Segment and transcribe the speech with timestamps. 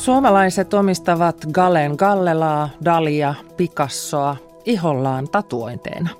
[0.00, 6.10] Suomalaiset omistavat Galen Gallelaa, Dalia, Picassoa ihollaan tatuointeina.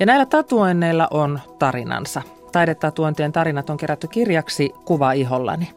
[0.00, 2.22] Ja näillä tatuoinneilla on tarinansa.
[2.52, 5.70] Taidetatuointien tarinat on kerätty kirjaksi Kuva ihollani.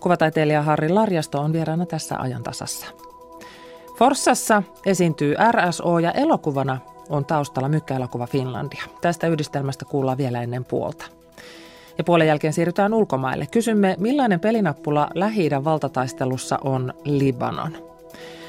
[0.00, 2.86] Kuvataiteilija Harri Larjasto on vieraana tässä ajantasassa.
[3.98, 6.78] Forssassa esiintyy RSO ja elokuvana
[7.08, 8.84] on taustalla Mykkäelokuva Finlandia.
[9.00, 11.21] Tästä yhdistelmästä kuullaan vielä ennen puolta.
[11.98, 13.46] Ja puolen jälkeen siirrytään ulkomaille.
[13.50, 17.92] Kysymme, millainen pelinappula lähi valtataistelussa on Libanon.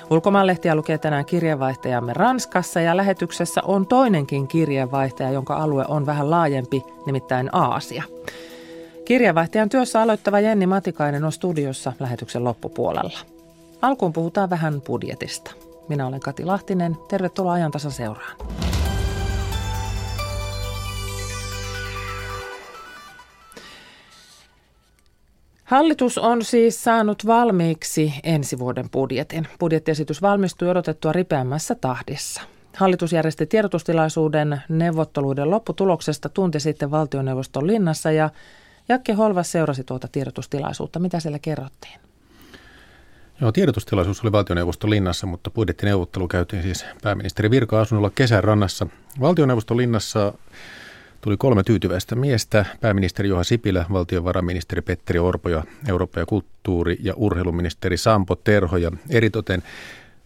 [0.10, 6.84] Ulkomaanlehtiä lukee tänään kirjeenvaihtajamme Ranskassa ja lähetyksessä on toinenkin kirjeenvaihtaja, jonka alue on vähän laajempi,
[7.06, 8.04] nimittäin Aasia.
[9.06, 13.20] Kirjeenvaihtajan työssä aloittava Jenni Matikainen on studiossa lähetyksen loppupuolella.
[13.82, 15.52] Alkuun puhutaan vähän budjetista.
[15.88, 16.98] Minä olen Kati Lahtinen.
[17.10, 18.38] Tervetuloa ajan tasa seuraan.
[25.74, 29.48] Hallitus on siis saanut valmiiksi ensi vuoden budjetin.
[29.60, 32.42] Budjettiesitys valmistui odotettua ripeämmässä tahdissa.
[32.78, 38.30] Hallitus järjesti tiedotustilaisuuden neuvotteluiden lopputuloksesta tunti sitten valtioneuvoston linnassa ja
[38.90, 41.00] Jakke Holvas seurasi tuota tiedotustilaisuutta.
[41.00, 42.00] Mitä siellä kerrottiin?
[43.42, 48.88] Joo, tiedotustilaisuus oli valtioneuvoston linnassa, mutta budjettineuvottelu käytiin siis pääministeri virka-asunnolla kesän rannassa.
[49.20, 50.34] Valtioneuvoston linnassa
[51.24, 57.14] tuli kolme tyytyväistä miestä, pääministeri Juha Sipilä, valtiovarainministeri Petteri Orpo ja Eurooppa- ja kulttuuri- ja
[57.16, 58.78] urheiluministeri Sampo Terho.
[58.78, 59.64] Ja eritoten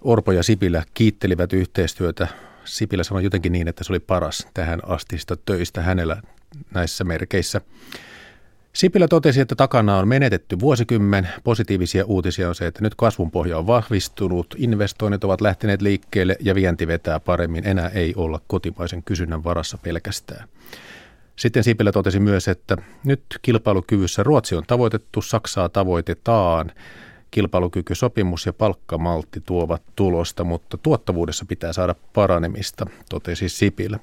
[0.01, 2.27] Orpo ja Sipilä kiittelivät yhteistyötä.
[2.65, 6.21] Sipilä sanoi jotenkin niin, että se oli paras tähän astista töistä hänellä
[6.73, 7.61] näissä merkeissä.
[8.73, 11.29] Sipilä totesi, että takana on menetetty vuosikymmen.
[11.43, 16.55] Positiivisia uutisia on se, että nyt kasvun pohja on vahvistunut, investoinnit ovat lähteneet liikkeelle ja
[16.55, 17.67] vienti vetää paremmin.
[17.67, 20.47] Enää ei olla kotimaisen kysynnän varassa pelkästään.
[21.37, 26.71] Sitten Sipilä totesi myös, että nyt kilpailukyvyssä Ruotsi on tavoitettu, Saksaa tavoitetaan.
[27.31, 33.99] Kilpailukykysopimus ja palkkamaltti tuovat tulosta, mutta tuottavuudessa pitää saada paranemista, totesi Sipilä.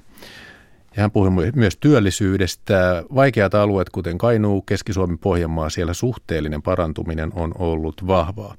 [0.95, 3.03] Ja hän puhui myös työllisyydestä.
[3.15, 8.55] Vaikeat alueet, kuten Kainuu, Keski-Suomi, Pohjanmaa, siellä suhteellinen parantuminen on ollut vahvaa.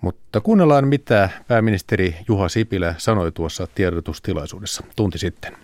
[0.00, 5.56] Mutta kuunnellaan, mitä pääministeri Juha Sipilä sanoi tuossa tiedotustilaisuudessa tunti sitten.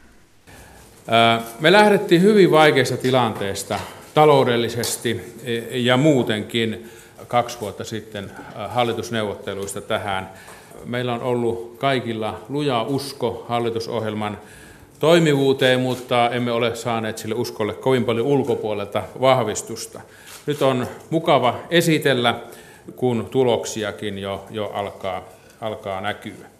[1.61, 3.81] Me lähdettiin hyvin vaikeasta tilanteesta
[4.15, 6.91] taloudellisesti e, ja muutenkin
[7.29, 8.31] kaksi vuotta sitten
[8.69, 10.31] hallitusneuvotteluista tähän.
[10.85, 14.39] Meillä on ollut kaikilla luja usko hallitusohjelman
[14.99, 20.01] toimivuuteen, mutta emme ole saaneet sille uskolle kovin paljon ulkopuolelta vahvistusta.
[20.47, 22.41] Nyt on mukava esitellä,
[22.97, 25.25] kun tuloksiakin jo, jo alkaa,
[25.61, 26.51] alkaa näkyä.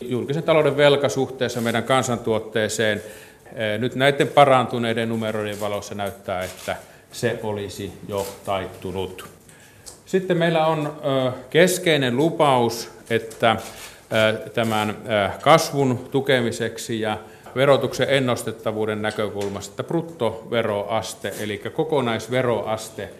[0.00, 3.02] Julkisen talouden velka suhteessa meidän kansantuotteeseen
[3.78, 6.76] nyt näiden parantuneiden numeroiden valossa näyttää, että
[7.12, 9.28] se olisi jo taittunut.
[10.06, 11.02] Sitten meillä on
[11.50, 13.56] keskeinen lupaus, että
[14.54, 14.96] tämän
[15.40, 17.18] kasvun tukemiseksi ja
[17.56, 23.10] verotuksen ennustettavuuden näkökulmasta, että bruttoveroaste, eli kokonaisveroaste,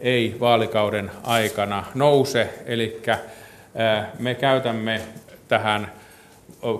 [0.00, 3.02] ei vaalikauden aikana nouse, eli
[4.18, 5.00] me käytämme
[5.48, 5.92] tähän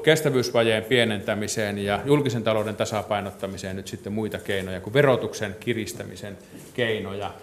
[0.02, 6.38] kestävyysvajeen pienentämiseen ja julkisen talouden tasapainottamiseen nyt sitten muita keinoja kuin verotuksen kiristämisen
[6.74, 7.34] keinoja.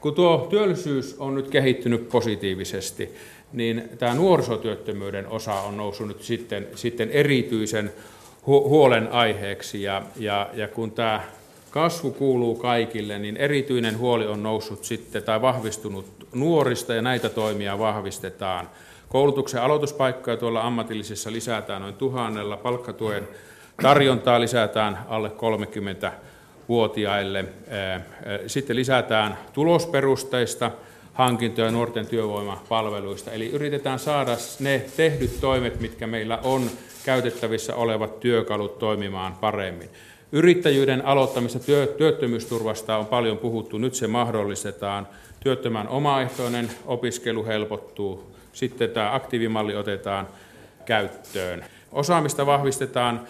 [0.00, 3.14] Kun tuo työllisyys on nyt kehittynyt positiivisesti,
[3.52, 7.92] niin tämä nuorisotyöttömyyden osa on noussut nyt sitten, sitten erityisen
[8.46, 9.82] huolen aiheeksi.
[9.82, 11.22] Ja, ja, ja kun tämä
[11.70, 17.78] kasvu kuuluu kaikille, niin erityinen huoli on noussut sitten tai vahvistunut nuorista ja näitä toimia
[17.78, 18.68] vahvistetaan.
[19.08, 23.28] Koulutuksen aloituspaikkoja tuolla ammatillisissa lisätään noin tuhannella, palkkatuen
[23.82, 26.12] tarjontaa lisätään alle 30
[26.68, 27.44] vuotiaille.
[28.46, 30.70] Sitten lisätään tulosperusteista
[31.12, 33.30] hankintoja nuorten työvoimapalveluista.
[33.30, 36.70] Eli yritetään saada ne tehdyt toimet, mitkä meillä on
[37.04, 39.88] käytettävissä olevat työkalut toimimaan paremmin.
[40.32, 45.08] Yrittäjyyden aloittamista työ, työttömyysturvasta on paljon puhuttu, nyt se mahdollistetaan.
[45.40, 50.28] Työttömän omaehtoinen opiskelu helpottuu, sitten tämä aktiivimalli otetaan
[50.84, 51.64] käyttöön.
[51.92, 53.20] Osaamista vahvistetaan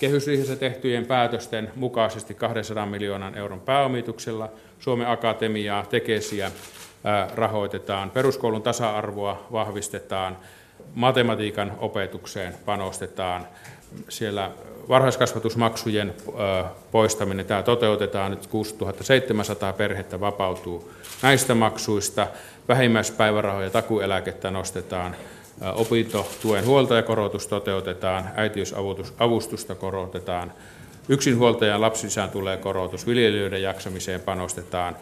[0.00, 4.48] kehysriihessä tehtyjen päätösten mukaisesti 200 miljoonan euron pääomituksella.
[4.78, 6.50] Suomen Akatemiaa, Tekesiä
[7.34, 10.36] rahoitetaan, peruskoulun tasa-arvoa vahvistetaan,
[10.94, 13.46] matematiikan opetukseen panostetaan,
[14.08, 14.50] siellä
[14.88, 16.14] varhaiskasvatusmaksujen
[16.90, 20.92] poistaminen, tämä toteutetaan nyt 6700 perhettä vapautuu
[21.22, 22.26] näistä maksuista,
[22.68, 25.16] vähimmäispäivärahoja takueläkettä nostetaan,
[25.74, 30.52] opintotuen huoltajakorotus toteutetaan, äitiysavustusta korotetaan,
[31.08, 34.96] yksinhuoltajan lapsisään tulee korotus, viljelijöiden jaksamiseen panostetaan,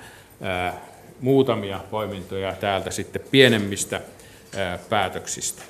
[1.20, 4.00] muutamia poimintoja täältä sitten pienemmistä
[4.88, 5.62] päätöksistä.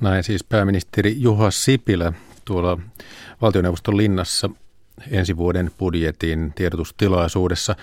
[0.00, 2.12] Näin siis pääministeri Juha Sipilä
[2.44, 2.78] tuolla
[3.42, 4.50] valtioneuvoston linnassa
[5.10, 7.76] ensi vuoden budjetin tiedotustilaisuudessa.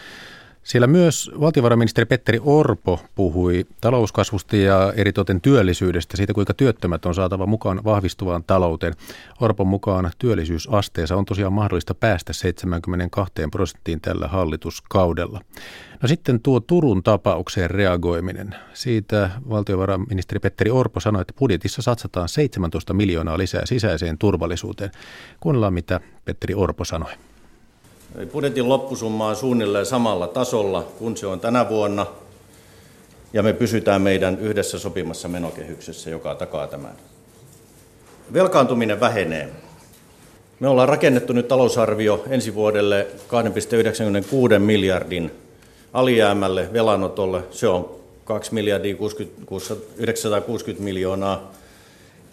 [0.68, 7.46] Siellä myös valtiovarainministeri Petteri Orpo puhui talouskasvusta ja eritoten työllisyydestä, siitä kuinka työttömät on saatava
[7.46, 8.94] mukaan vahvistuvaan talouteen.
[9.42, 15.42] Orpon mukaan työllisyysasteessa on tosiaan mahdollista päästä 72 prosenttiin tällä hallituskaudella.
[16.02, 18.56] No sitten tuo Turun tapaukseen reagoiminen.
[18.74, 24.92] Siitä valtiovarainministeri Petteri Orpo sanoi, että budjetissa satsataan 17 miljoonaa lisää sisäiseen turvallisuuteen.
[25.40, 27.12] Kuunnellaan, mitä Petteri Orpo sanoi.
[28.32, 32.06] Budjetin loppusumma on suunnilleen samalla tasolla kuin se on tänä vuonna,
[33.34, 36.94] ja me pysytään meidän yhdessä sopimassa menokehyksessä, joka takaa tämän.
[38.34, 39.50] Velkaantuminen vähenee.
[40.60, 43.08] Me ollaan rakennettu nyt talousarvio ensi vuodelle
[44.54, 45.32] 2,96 miljardin
[45.94, 47.44] alijäämälle velanotolle.
[47.52, 47.96] Se on
[48.26, 48.96] 2 miljardia
[49.98, 51.52] 960 miljoonaa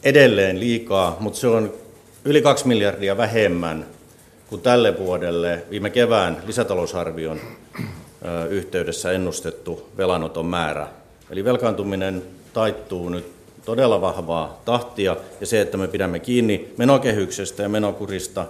[0.03, 1.73] edelleen liikaa, mutta se on
[2.25, 3.87] yli 2 miljardia vähemmän
[4.55, 7.41] kuin tälle vuodelle viime kevään lisätalousarvion
[8.51, 10.89] yhteydessä ennustettu velanoton määrä.
[11.31, 12.23] Eli velkaantuminen
[12.53, 13.33] taittuu nyt
[13.65, 18.47] todella vahvaa tahtia ja se, että me pidämme kiinni menokehyksestä ja menokurista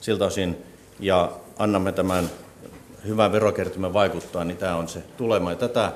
[0.00, 0.56] siltä osin
[1.00, 2.30] ja annamme tämän
[3.06, 5.50] hyvän verokertymän vaikuttaa, niin tämä on se tulema.
[5.50, 5.92] Ja tätä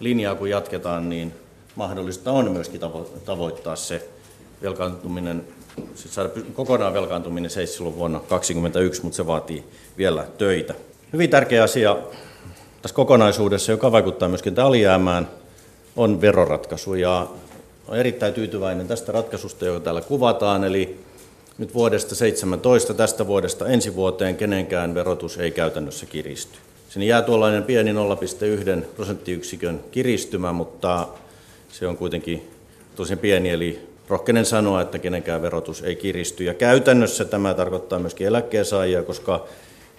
[0.00, 1.34] linjaa kun jatketaan, niin
[1.76, 2.80] mahdollista on myöskin
[3.24, 4.08] tavoittaa se
[4.62, 5.44] velkaantuminen
[5.94, 9.64] siis saada kokonaan velkaantuminen seis silloin vuonna 2021, mutta se vaatii
[9.98, 10.74] vielä töitä.
[11.12, 11.96] Hyvin tärkeä asia
[12.82, 15.28] tässä kokonaisuudessa, joka vaikuttaa myöskin alijäämään,
[15.96, 16.94] on veroratkaisu.
[16.94, 17.26] Ja
[17.88, 21.00] olen erittäin tyytyväinen tästä ratkaisusta, joka täällä kuvataan, eli
[21.58, 26.58] nyt vuodesta 17 tästä vuodesta ensi vuoteen kenenkään verotus ei käytännössä kiristy.
[26.88, 31.08] Sinne jää tuollainen pieni 0,1 prosenttiyksikön kiristymä, mutta
[31.68, 32.50] se on kuitenkin
[32.96, 36.44] tosi pieni, eli rohkenen sanoa, että kenenkään verotus ei kiristy.
[36.44, 39.44] Ja käytännössä tämä tarkoittaa myöskin eläkkeensaajia, koska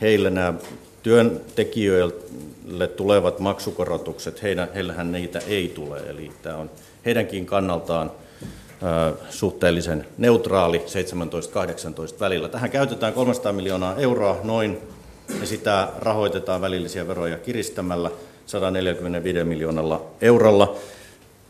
[0.01, 0.53] heille nämä
[1.03, 4.43] työntekijöille tulevat maksukorotukset,
[4.75, 5.99] heillähän niitä ei tule.
[5.99, 6.69] Eli tämä on
[7.05, 8.11] heidänkin kannaltaan
[9.29, 12.49] suhteellisen neutraali 17-18 välillä.
[12.49, 14.77] Tähän käytetään 300 miljoonaa euroa noin,
[15.41, 18.11] ja sitä rahoitetaan välillisiä veroja kiristämällä
[18.45, 20.75] 145 miljoonalla eurolla.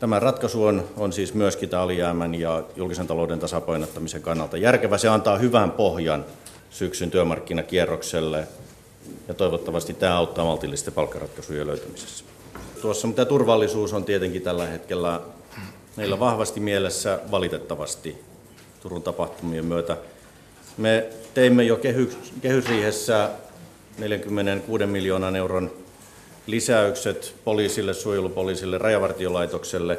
[0.02, 4.98] Tämä ratkaisu on, on siis myöskin tämä alijäämän ja julkisen talouden tasapainottamisen kannalta järkevä.
[4.98, 6.24] Se antaa hyvän pohjan
[6.70, 8.48] syksyn työmarkkinakierrokselle
[9.28, 12.24] ja toivottavasti tämä auttaa maltillisten palkkaratkaisujen löytämisessä.
[12.80, 15.20] Tuossa mitä turvallisuus on tietenkin tällä hetkellä
[15.96, 18.22] meillä vahvasti mielessä valitettavasti
[18.80, 19.96] Turun tapahtumien myötä.
[20.76, 21.80] Me teimme jo
[22.42, 23.30] kehysriihessä
[23.98, 25.81] 46 miljoonan euron
[26.46, 29.98] lisäykset poliisille, suojelupoliisille, rajavartiolaitokselle,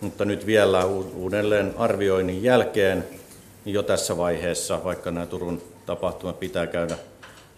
[0.00, 0.84] mutta nyt vielä
[1.16, 3.04] uudelleen arvioinnin jälkeen
[3.64, 6.96] niin jo tässä vaiheessa, vaikka nämä Turun tapahtumat pitää käydä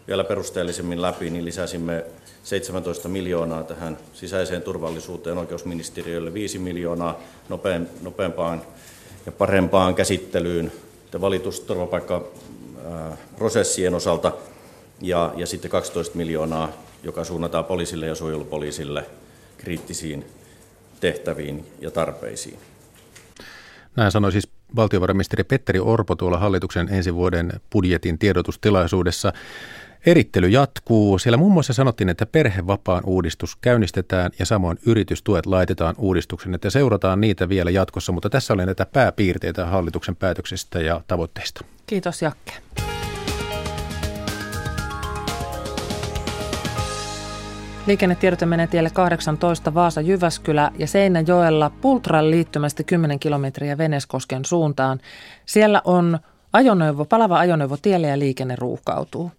[0.09, 2.05] vielä perusteellisemmin läpi, niin lisäsimme
[2.45, 7.21] 17 miljoonaa tähän sisäiseen turvallisuuteen oikeusministeriölle, 5 miljoonaa
[8.03, 8.63] nopeampaan
[9.27, 10.73] ja parempaan käsittelyyn
[11.21, 14.33] valitusturvapaikkaprosessien osalta
[15.01, 19.05] ja, ja sitten 12 miljoonaa joka suunnataan poliisille ja suojelupoliisille
[19.59, 20.25] kriittisiin
[21.01, 22.59] tehtäviin ja tarpeisiin.
[23.97, 29.33] Näin sanoi siis valtiovarainministeri Petteri Orpo tuolla hallituksen ensi vuoden budjetin tiedotustilaisuudessa.
[30.07, 31.19] Erittely jatkuu.
[31.19, 37.21] Siellä muun muassa sanottiin, että perhevapaan uudistus käynnistetään ja samoin yritystuet laitetaan uudistuksen, että seurataan
[37.21, 41.65] niitä vielä jatkossa, mutta tässä oli näitä pääpiirteitä hallituksen päätöksistä ja tavoitteista.
[41.87, 42.53] Kiitos Jakke.
[47.87, 55.01] Liikennetiedote menee tielle 18 Vaasa-Jyväskylä ja Seinäjoella Pultran liittymästä 10 kilometriä Veneskosken suuntaan.
[55.47, 56.19] Siellä on
[56.53, 59.31] ajoneuvo, palava ajoneuvo tielle ja liikenne ruuhkautuu.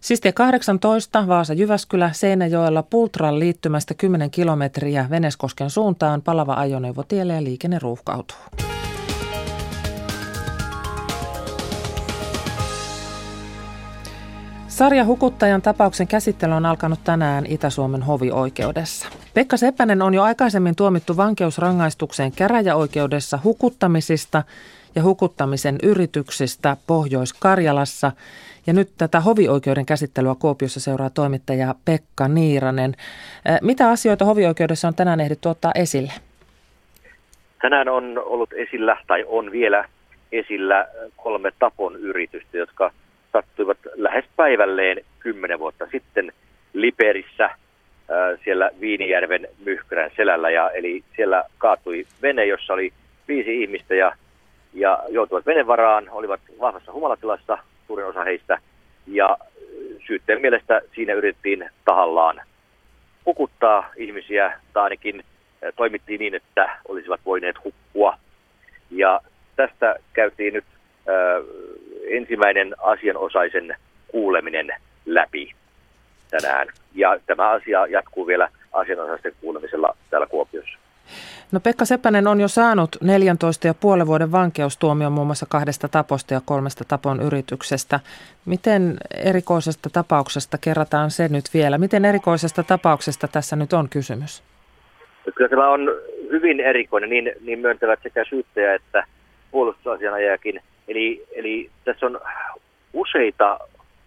[0.00, 7.44] Siis tie 18 Vaasa-Jyväskylä Seinäjoella Pultran liittymästä 10 kilometriä Veneskosken suuntaan palava ajoneuvo tielle ja
[7.44, 8.36] liikenne ruuhkautuu.
[14.74, 19.08] Sarja Hukuttajan tapauksen käsittely on alkanut tänään Itä-Suomen hovioikeudessa.
[19.34, 24.42] Pekka Seppänen on jo aikaisemmin tuomittu vankeusrangaistukseen käräjäoikeudessa hukuttamisista
[24.94, 28.12] ja hukuttamisen yrityksistä Pohjois-Karjalassa.
[28.66, 32.94] Ja nyt tätä hovioikeuden käsittelyä Kuopiossa seuraa toimittaja Pekka Niiranen.
[33.62, 36.12] Mitä asioita hovioikeudessa on tänään ehditty ottaa esille?
[37.62, 39.88] Tänään on ollut esillä tai on vielä
[40.32, 42.90] esillä kolme tapon yritystä, jotka–
[43.34, 46.32] sattuivat lähes päivälleen kymmenen vuotta sitten
[46.72, 47.50] Liperissä
[48.44, 50.50] siellä Viinijärven Myhkyrän selällä.
[50.50, 52.92] Ja, eli siellä kaatui vene, jossa oli
[53.28, 54.12] viisi ihmistä ja,
[54.72, 58.58] ja joutuivat venevaraan, olivat vahvassa humalatilassa, suurin osa heistä.
[59.06, 59.38] Ja
[60.06, 62.40] syytteen mielestä siinä yritettiin tahallaan
[63.24, 65.24] pukuttaa ihmisiä, tai ainakin
[65.76, 68.18] toimittiin niin, että olisivat voineet hukkua.
[68.90, 69.20] Ja
[69.56, 70.64] tästä käytiin nyt
[72.08, 73.76] ensimmäinen asianosaisen
[74.08, 74.68] kuuleminen
[75.06, 75.52] läpi
[76.30, 76.68] tänään.
[76.94, 80.78] Ja tämä asia jatkuu vielä asianosaisten kuulemisella täällä Kuopiossa.
[81.52, 82.96] No Pekka Seppänen on jo saanut
[84.02, 88.00] 14,5 vuoden vankeustuomion muun muassa kahdesta taposta ja kolmesta tapon yrityksestä.
[88.44, 91.78] Miten erikoisesta tapauksesta kerrataan se nyt vielä?
[91.78, 94.42] Miten erikoisesta tapauksesta tässä nyt on kysymys?
[95.34, 95.80] Kyllä tämä on
[96.30, 99.04] hyvin erikoinen, niin, niin myöntävät sekä syyttäjä että
[99.50, 100.60] puolustusasianajajakin.
[100.88, 102.20] Eli, eli tässä on
[102.92, 103.58] useita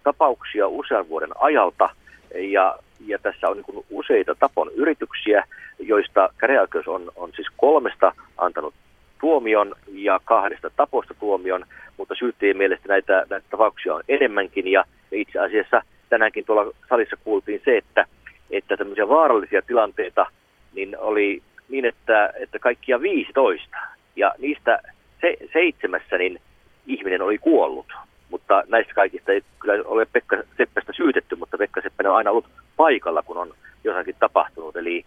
[0.04, 1.90] tapauksia usean vuoden ajalta
[2.36, 5.44] ja, ja tässä on niin useita tapon yrityksiä,
[5.80, 8.74] joista käräjäoikeus on, on siis kolmesta antanut
[9.20, 11.66] tuomion ja kahdesta taposta tuomion,
[11.98, 14.68] mutta syyttäjien mielestä näitä, näitä tapauksia on enemmänkin.
[14.68, 18.06] Ja itse asiassa tänäänkin tuolla salissa kuultiin se, että,
[18.52, 20.26] että tämmöisiä vaarallisia tilanteita
[20.74, 23.78] niin oli niin, että, että kaikkia 15
[24.16, 24.80] ja niistä
[25.22, 26.42] se, seitsemässä niin
[26.88, 27.86] ihminen oli kuollut.
[28.30, 32.50] Mutta näistä kaikista ei kyllä ole Pekka Seppästä syytetty, mutta Pekka Seppänen on aina ollut
[32.78, 33.54] paikalla, kun on
[33.84, 34.76] jossakin tapahtunut.
[34.76, 35.06] Eli,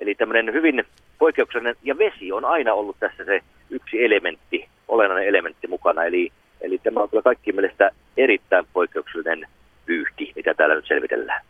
[0.00, 0.84] eli tämmöinen hyvin
[1.18, 3.40] poikkeuksellinen, ja vesi on aina ollut tässä se
[3.70, 6.04] yksi elementti, olennainen elementti mukana.
[6.04, 9.48] Eli, eli tämä on kyllä kaikki mielestä erittäin poikkeuksellinen
[9.86, 11.40] pyyhti, mitä täällä nyt selvitellään.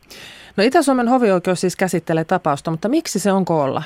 [0.57, 3.83] No Itä-Suomen hovioikeus siis käsittelee tapausta, mutta miksi se on koolla?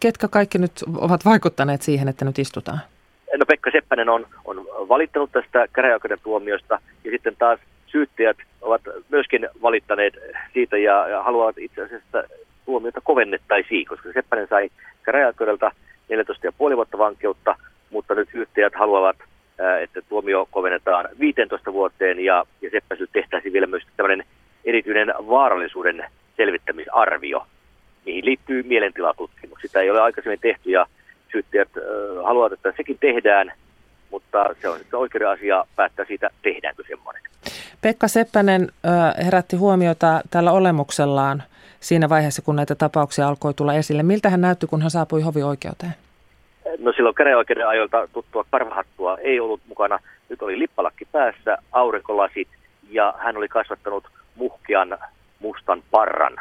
[0.00, 2.80] Ketkä kaikki nyt ovat vaikuttaneet siihen, että nyt istutaan?
[3.38, 9.48] No Pekka Seppänen on, on valittanut tästä käräjäoikeuden tuomiosta ja sitten taas syyttäjät ovat myöskin
[9.62, 10.14] valittaneet
[10.52, 12.24] siitä ja, ja haluavat itse asiassa
[12.64, 14.70] tuomiota kovennettaisiin, koska Seppänen sai
[15.02, 15.70] käräjäoikeudelta
[16.12, 17.56] 14,5 vuotta vankeutta,
[17.90, 19.16] mutta nyt syyttäjät haluavat,
[19.80, 24.26] että tuomio kovennetaan 15 vuoteen ja, ja Seppäsille tehtäisiin vielä myös tämmöinen
[24.64, 26.04] erityinen vaarallisuuden
[26.36, 27.46] selvittämisarvio,
[28.06, 29.58] mihin liittyy mielentilatutkimus.
[29.62, 30.86] Sitä ei ole aikaisemmin tehty ja
[31.32, 31.82] syyttäjät äh,
[32.24, 33.52] haluavat, että sekin tehdään,
[34.10, 37.22] mutta se on sitten oikeuden asia päättää siitä, tehdäänkö semmoinen.
[37.80, 41.42] Pekka Seppänen äh, herätti huomiota tällä olemuksellaan
[41.80, 44.02] siinä vaiheessa, kun näitä tapauksia alkoi tulla esille.
[44.02, 45.94] Miltä hän näytti, kun hän saapui hovioikeuteen?
[46.78, 49.98] No silloin käräjäoikeuden ajoilta tuttua parvahattua ei ollut mukana.
[50.28, 52.48] Nyt oli lippalakki päässä, aurinkolasit
[52.90, 54.98] ja hän oli kasvattanut muhkean
[55.40, 56.36] mustan parran.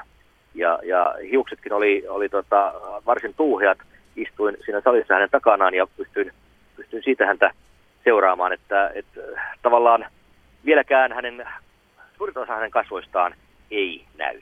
[0.56, 2.74] Ja, ja hiuksetkin oli, oli tota,
[3.06, 3.78] varsin tuuheat.
[4.16, 6.32] Istuin siinä salissa hänen takanaan ja pystyin,
[6.76, 7.52] pystyin siitä häntä
[8.04, 9.22] seuraamaan, että, että
[9.62, 10.06] tavallaan
[10.66, 11.48] vieläkään hänen,
[12.18, 13.34] suurin osa hänen kasvoistaan
[13.72, 14.42] ei näy.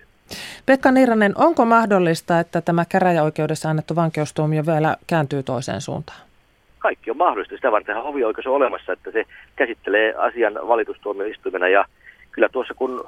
[0.66, 6.20] Pekka Niiranen, onko mahdollista, että tämä käräjäoikeudessa annettu vankeustuomio vielä kääntyy toiseen suuntaan?
[6.80, 7.56] Kaikki on mahdollista.
[7.56, 9.24] Sitä varten hovioikeus on olemassa, että se
[9.56, 11.86] käsittelee asian valitustuomioistuimena ja
[12.32, 13.06] kyllä tuossa kun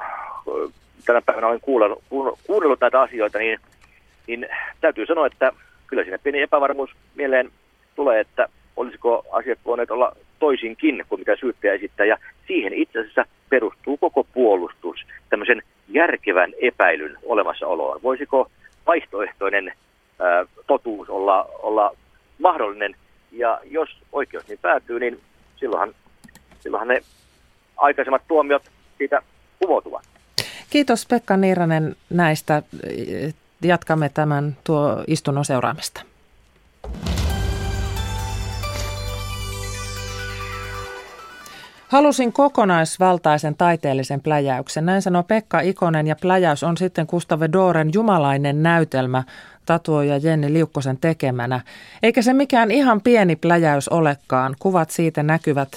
[1.05, 2.03] tänä päivänä olen kuunnellut,
[2.47, 3.59] kuunnellut näitä asioita, niin,
[4.27, 4.47] niin
[4.81, 5.51] täytyy sanoa, että
[5.91, 7.51] kyllä siinä pieni epävarmuus mieleen
[7.95, 12.05] tulee, että olisiko asiat voineet olla toisinkin kuin mitä syyttäjä esittää.
[12.05, 12.17] Ja
[12.47, 17.99] siihen itse asiassa perustuu koko puolustus tämmöisen järkevän epäilyn olemassaoloon.
[18.03, 18.51] Voisiko
[18.87, 19.73] vaihtoehtoinen
[20.19, 21.95] ää, totuus olla, olla
[22.39, 22.95] mahdollinen?
[23.31, 25.19] Ja jos oikeus niin päätyy, niin
[25.55, 25.93] silloinhan,
[26.59, 27.01] silloinhan ne
[27.77, 28.63] aikaisemmat tuomiot
[28.97, 29.21] siitä
[29.59, 30.03] kumoutuvat.
[30.69, 32.63] Kiitos Pekka Niiranen näistä.
[33.61, 36.01] Jatkamme tämän tuo istunnon seuraamista.
[41.87, 44.85] Halusin kokonaisvaltaisen taiteellisen pläjäyksen.
[44.85, 49.23] Näin sanoo Pekka Ikonen ja pläjäys on sitten Gustave Doren jumalainen näytelmä
[49.65, 51.61] tatuoja Jenni Liukkosen tekemänä.
[52.03, 54.55] Eikä se mikään ihan pieni pläjäys olekaan.
[54.59, 55.71] Kuvat siitä näkyvät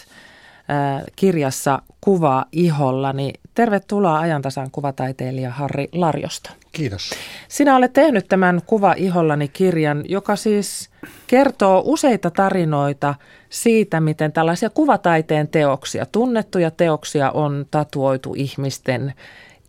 [1.16, 3.32] kirjassa Kuva ihollani.
[3.54, 6.50] Tervetuloa ajantasan kuvataiteilija Harri Larjosta.
[6.72, 7.10] Kiitos.
[7.48, 10.90] Sinä olet tehnyt tämän Kuva ihollani kirjan, joka siis
[11.26, 13.14] kertoo useita tarinoita
[13.48, 19.14] siitä, miten tällaisia kuvataiteen teoksia, tunnettuja teoksia on tatuoitu ihmisten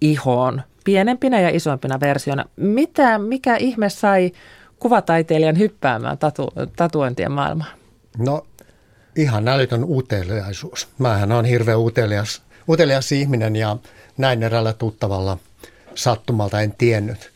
[0.01, 2.45] ihoon pienempinä ja isompina versioina.
[2.55, 4.31] Mitä, mikä ihme sai
[4.79, 7.71] kuvataiteilijan hyppäämään tatu, tatuointien maailmaan?
[8.17, 8.43] No
[9.15, 10.88] ihan älytön uteliaisuus.
[10.98, 13.77] Mähän on hirveän utelias, utelias ihminen ja
[14.17, 15.38] näin eräällä tuttavalla
[15.95, 17.31] sattumalta en tiennyt.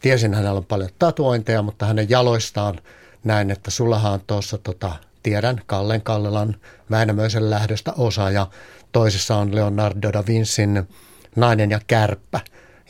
[0.00, 2.80] Tiesin hänellä on paljon tatuointeja, mutta hänen jaloistaan
[3.24, 6.56] näin, että sullahan on tuossa, tota, tiedän Kallen Kallelan
[6.90, 8.46] Väinämöisen lähdöstä osa ja
[8.92, 10.88] toisessa on Leonardo da Vincin
[11.36, 12.40] Nainen ja kärppä.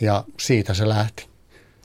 [0.01, 1.34] ja siitä se lähti.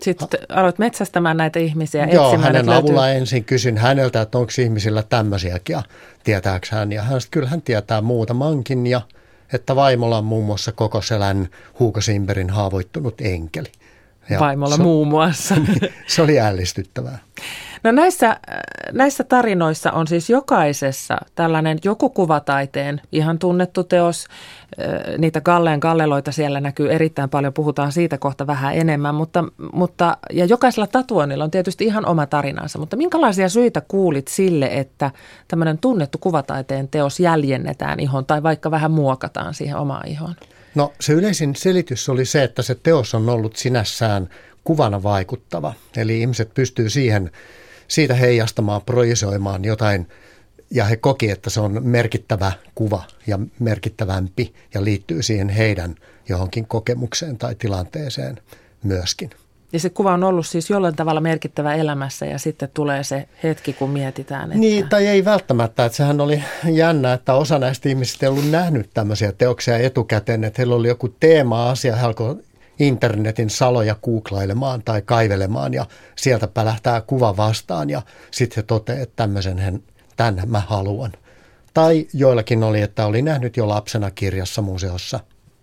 [0.02, 4.52] Sitten aloit metsästämään näitä ihmisiä, Joo, etsimään, hänen löytyy- avulla ensin kysyn häneltä, että onko
[4.60, 5.84] ihmisillä tämmöisiäkin ja
[6.24, 6.92] tietääkö hän.
[6.92, 9.02] Ja hän, kyllä hän tietää muutamankin ja
[9.54, 13.72] että vaimolla on muun muassa koko selän Hugo Simberin haavoittunut enkeli.
[14.30, 15.56] Ja vaimolla se, muun muassa.
[16.08, 17.18] se oli ällistyttävää.
[17.84, 18.38] No näissä, äh,
[18.92, 24.26] näissä tarinoissa on siis jokaisessa tällainen joku kuvataiteen ihan tunnettu teos.
[24.82, 29.44] Äh, Niitä Galleen galleloita siellä näkyy erittäin paljon, puhutaan siitä kohta vähän enemmän, mutta,
[29.74, 32.80] mutta ja jokaisella tatuoinnilla on tietysti ihan oma tarinansa.
[32.80, 35.12] Mutta minkälaisia syitä kuulit sille, että
[35.48, 40.36] tämmöinen tunnettu kuvataiteen teos jäljennetään ihon tai vaikka vähän muokataan siihen omaan ihoon?
[40.76, 44.30] No se yleisin selitys oli se, että se teos on ollut sinässään
[44.64, 45.74] kuvana vaikuttava.
[45.98, 47.32] Eli ihmiset pystyy siihen,
[47.88, 50.08] siitä heijastamaan, projisoimaan jotain
[50.72, 55.96] ja he koki, että se on merkittävä kuva ja merkittävämpi ja liittyy siihen heidän
[56.30, 58.38] johonkin kokemukseen tai tilanteeseen
[58.84, 59.30] myöskin.
[59.74, 63.74] Ja se kuva on ollut siis jollain tavalla merkittävä elämässä ja sitten tulee se hetki,
[63.74, 64.58] kun mietitään, että...
[64.58, 65.86] Niin, tai ei välttämättä.
[65.86, 70.60] Että sehän oli jännä, että osa näistä ihmisistä ei ollut nähnyt tämmöisiä teoksia etukäteen, että
[70.60, 72.36] heillä oli joku teema-asia, he alkoi
[72.80, 75.86] internetin saloja googlailemaan tai kaivelemaan ja
[76.16, 79.84] sieltä pälähtää kuva vastaan ja sitten he toteaa, että tämmöisen
[80.18, 81.12] tämän mä haluan.
[81.74, 85.20] Tai joillakin oli, että oli nähnyt jo lapsena kirjassa museossa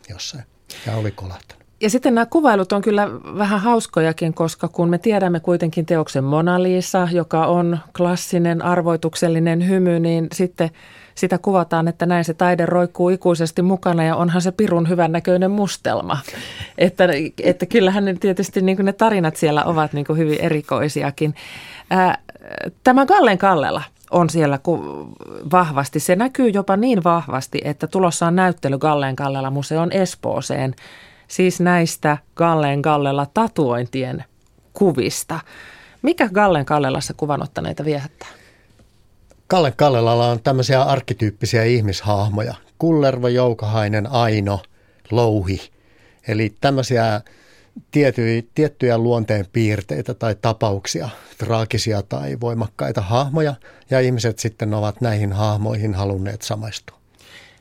[0.08, 0.44] jossain
[0.86, 1.55] ja oli kolahtanut.
[1.80, 6.62] Ja sitten nämä kuvailut on kyllä vähän hauskojakin, koska kun me tiedämme kuitenkin teoksen Mona
[6.62, 10.70] Lisa, joka on klassinen arvoituksellinen hymy, niin sitten
[11.14, 16.18] sitä kuvataan, että näin se taide roikkuu ikuisesti mukana ja onhan se pirun hyvännäköinen mustelma.
[16.78, 17.04] Että,
[17.42, 21.34] että kyllähän ne tietysti niin ne tarinat siellä ovat niin hyvin erikoisiakin.
[22.84, 24.58] Tämä Gallen Kallela on siellä
[25.52, 26.00] vahvasti.
[26.00, 30.74] Se näkyy jopa niin vahvasti, että tulossa on näyttely Gallen Kallela museon Espooseen–
[31.28, 34.24] siis näistä Galleen Gallella tatuointien
[34.72, 35.40] kuvista.
[36.02, 38.28] Mikä Gallen Kallelassa kuvanottaneita viehättää?
[39.46, 42.54] Kalle Kallelalla on tämmöisiä arkkityyppisiä ihmishahmoja.
[42.78, 44.60] Kullervo, Joukahainen, Aino,
[45.10, 45.70] Louhi.
[46.28, 47.20] Eli tämmöisiä
[47.90, 53.54] tiettyjä, tiettyjä luonteen piirteitä tai tapauksia, traagisia tai voimakkaita hahmoja,
[53.90, 56.95] ja ihmiset sitten ovat näihin hahmoihin halunneet samaistua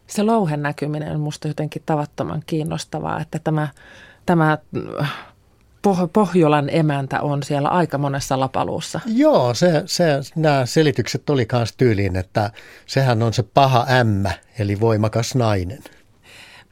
[0.08, 3.68] se louhen näkyminen on minusta jotenkin tavattoman kiinnostavaa, että tämä,
[4.26, 4.58] tämä
[6.14, 9.00] Pohjolan emäntä on siellä aika monessa lapaluussa.
[9.06, 12.52] Joo, se, se, nämä selitykset oli myös tyyliin, että
[12.86, 15.84] sehän on se paha ämmä, eli voimakas nainen.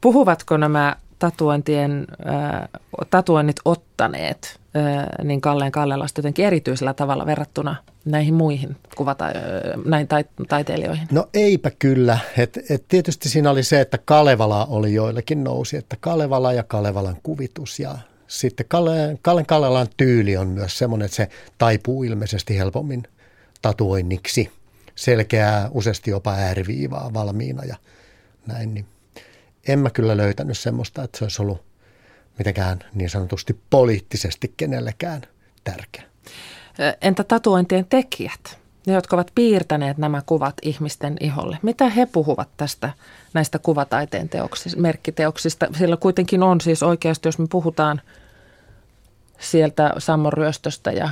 [0.02, 2.70] Puhuvatko nämä tatuointien, äh,
[3.10, 9.34] tatuoinnit ottaneet äh, niin Kalleen Kallelasta jotenkin erityisellä tavalla verrattuna näihin muihin kuvata, äh,
[9.86, 11.08] näin tait- taiteilijoihin?
[11.12, 12.20] No eipä kyllä.
[12.38, 17.18] Et, et tietysti siinä oli se, että Kalevala oli joillekin nousi, että Kalevala ja Kalevalan
[17.24, 23.04] kuvitus ja sitten Kalle, Kallen Kallelan tyyli on myös semmoinen, että se taipuu ilmeisesti helpommin
[23.62, 24.52] tatuoinniksi.
[24.96, 27.76] Selkeää, useasti jopa ääriviivaa valmiina ja
[28.48, 28.74] näin.
[28.74, 28.86] Niin
[29.68, 31.64] en mä kyllä löytänyt semmoista, että se olisi ollut
[32.38, 35.22] mitenkään niin sanotusti poliittisesti kenellekään
[35.64, 36.04] tärkeä.
[37.02, 41.58] Entä tatuointien tekijät, ne jotka ovat piirtäneet nämä kuvat ihmisten iholle?
[41.62, 42.94] Mitä he puhuvat tästä
[43.34, 45.68] näistä kuvataiteen teoksista, merkkiteoksista?
[45.78, 48.02] Sillä kuitenkin on siis oikeasti, jos me puhutaan
[49.40, 51.10] sieltä Sammon ryöstöstä ja,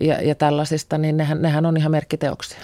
[0.00, 2.58] ja, ja tällaisista, niin nehän, nehän on ihan merkkiteoksia.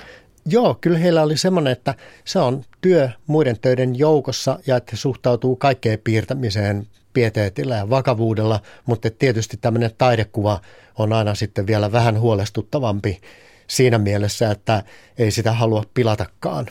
[0.46, 4.96] Joo, kyllä heillä oli semmoinen, että se on työ muiden töiden joukossa ja että he
[4.96, 10.61] suhtautuu kaikkeen piirtämiseen pieteetillä ja vakavuudella, mutta tietysti tämmöinen taidekuva
[10.98, 13.20] on aina sitten vielä vähän huolestuttavampi
[13.66, 14.82] siinä mielessä, että
[15.18, 16.66] ei sitä halua pilatakaan.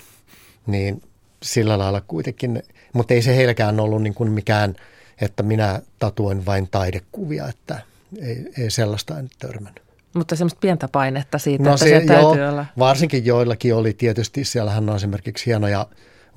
[0.67, 1.01] Niin
[1.43, 4.75] sillä lailla kuitenkin, mutta ei se heilläkään ollut niin kuin mikään,
[5.21, 7.79] että minä tatuoin vain taidekuvia, että
[8.21, 9.84] ei, ei sellaista en törmännyt.
[10.15, 12.65] Mutta semmoista pientä painetta siitä, no että se, se täytyy joo, olla.
[12.79, 15.87] Varsinkin joillakin oli tietysti, siellähän on esimerkiksi hienoja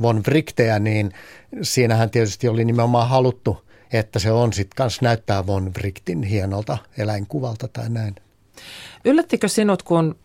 [0.02, 1.12] von Wrichtejä, niin
[1.62, 7.68] siinähän tietysti oli nimenomaan haluttu, että se on sitten kanssa näyttää von Wrichtin hienolta eläinkuvalta
[7.68, 8.14] tai näin.
[9.04, 10.16] Yllättikö sinut, kun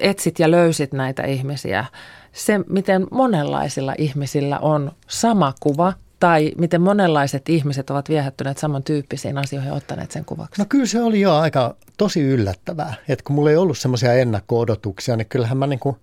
[0.00, 1.84] etsit ja löysit näitä ihmisiä,
[2.32, 9.68] se miten monenlaisilla ihmisillä on sama kuva tai miten monenlaiset ihmiset ovat viehättyneet samantyyppisiin asioihin
[9.68, 10.60] ja ottaneet sen kuvaksi?
[10.60, 15.16] No kyllä se oli jo aika tosi yllättävää, että kun mulla ei ollut semmoisia ennakko-odotuksia,
[15.16, 15.96] niin kyllähän mä niin kuin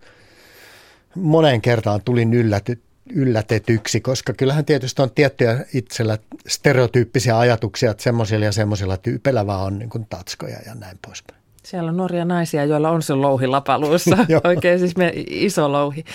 [1.15, 8.45] moneen kertaan tulin ylläty, yllätetyksi, koska kyllähän tietysti on tiettyjä itsellä stereotyyppisiä ajatuksia, että semmoisilla
[8.45, 11.40] ja semmoisilla tyypeillä vaan on niin kuin tatskoja ja näin poispäin.
[11.63, 14.17] Siellä on nuoria naisia, joilla on se louhi lapaluussa.
[14.43, 16.05] Oikein siis me, iso louhi.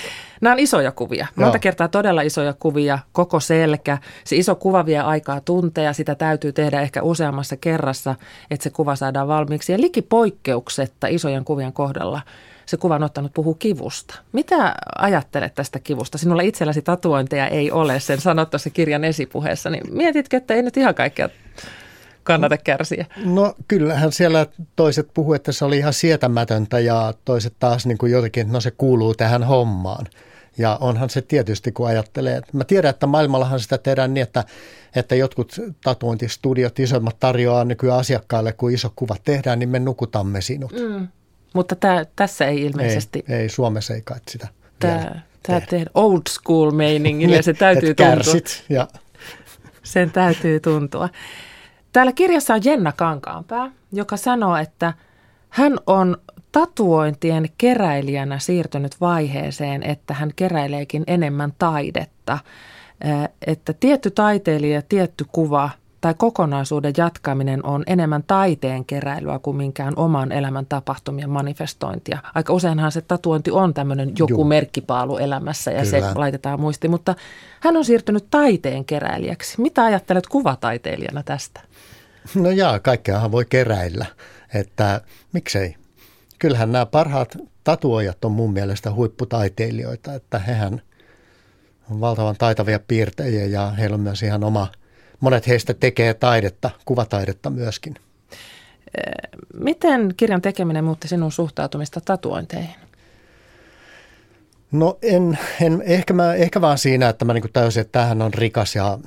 [0.41, 1.27] Nämä on isoja kuvia.
[1.37, 1.61] Monta Joo.
[1.61, 3.99] kertaa todella isoja kuvia, koko selkä.
[4.25, 8.15] Se iso kuva vie aikaa tunteja, sitä täytyy tehdä ehkä useammassa kerrassa,
[8.51, 9.73] että se kuva saadaan valmiiksi.
[9.73, 12.23] Ja likipoikkeuksetta isojen kuvien kohdalla
[12.67, 14.19] se kuvan ottanut puhuu kivusta.
[14.33, 16.19] Mitä ajattelet tästä kivusta?
[16.19, 19.71] Sinulla itselläsi tatuointeja ei ole, sen sanot tuossa kirjan esipuheessa.
[19.71, 21.29] Niin mietitkö, että ei nyt ihan kaikkea
[22.27, 23.07] kannata kärsiä?
[23.25, 28.12] No kyllähän siellä toiset puhu, että se oli ihan sietämätöntä ja toiset taas niin kuin
[28.12, 30.07] jotenkin, että no se kuuluu tähän hommaan.
[30.59, 32.41] Ja onhan se tietysti, kun ajattelee.
[32.53, 34.45] Mä tiedän, että maailmallahan sitä tehdään niin, että,
[34.95, 40.73] että jotkut tatuointistudiot, isommat tarjoaa nykyään asiakkaille, kun iso kuva tehdään, niin me nukutamme sinut.
[40.73, 41.09] Mm.
[41.55, 43.25] Mutta tää, tässä ei ilmeisesti...
[43.29, 48.41] Ei, ei Suomessa ei kai sitä Tämä, tämä tehdä old school meiningillä, se täytyy tuntua.
[48.69, 48.89] ja...
[49.83, 51.09] Sen täytyy tuntua.
[51.97, 54.93] Täällä kirjassa on Jenna Kankaanpää, joka sanoo, että
[55.49, 56.17] hän on
[56.53, 62.39] tatuointien keräilijänä siirtynyt vaiheeseen, että hän keräileekin enemmän taidetta.
[63.47, 70.33] Että tietty taiteilija, tietty kuva tai kokonaisuuden jatkaminen on enemmän taiteen keräilyä kuin minkään oman
[70.33, 72.19] elämän tapahtumien manifestointia.
[72.35, 74.47] Aika useinhan se tatuointi on tämmöinen joku Juh.
[74.47, 75.91] merkkipaalu elämässä ja Kyllä.
[75.91, 77.15] se laitetaan muistiin, mutta
[77.61, 79.61] hän on siirtynyt taiteen keräilijäksi.
[79.61, 81.61] Mitä ajattelet kuvataiteilijana tästä?
[82.43, 84.07] No jaa, kaikkeahan voi keräillä,
[84.55, 85.01] että
[85.33, 85.77] miksei.
[86.39, 90.83] Kyllähän nämä parhaat tatuojat on mun mielestä huipputaiteilijoita, että hehän
[91.91, 94.69] on valtavan taitavia piirtejä ja heillä on myös ihan oma,
[95.21, 97.95] monet heistä tekee taidetta, kuvataidetta myöskin.
[99.55, 102.75] Miten kirjan tekeminen muutti sinun suhtautumista tatuointeihin?
[104.73, 108.35] No en, en ehkä, mä, ehkä vaan siinä, että mä niin täysin, että tämähän on
[108.35, 108.99] rikas ja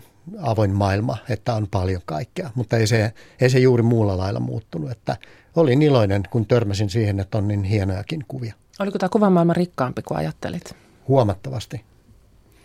[0.41, 4.91] avoin maailma, että on paljon kaikkea, mutta ei se, ei se juuri muulla lailla muuttunut.
[4.91, 5.17] Että
[5.55, 8.53] olin iloinen, kun törmäsin siihen, että on niin hienojakin kuvia.
[8.79, 10.75] Oliko tämä kuvamaailma rikkaampi kuin ajattelit?
[11.07, 11.81] Huomattavasti.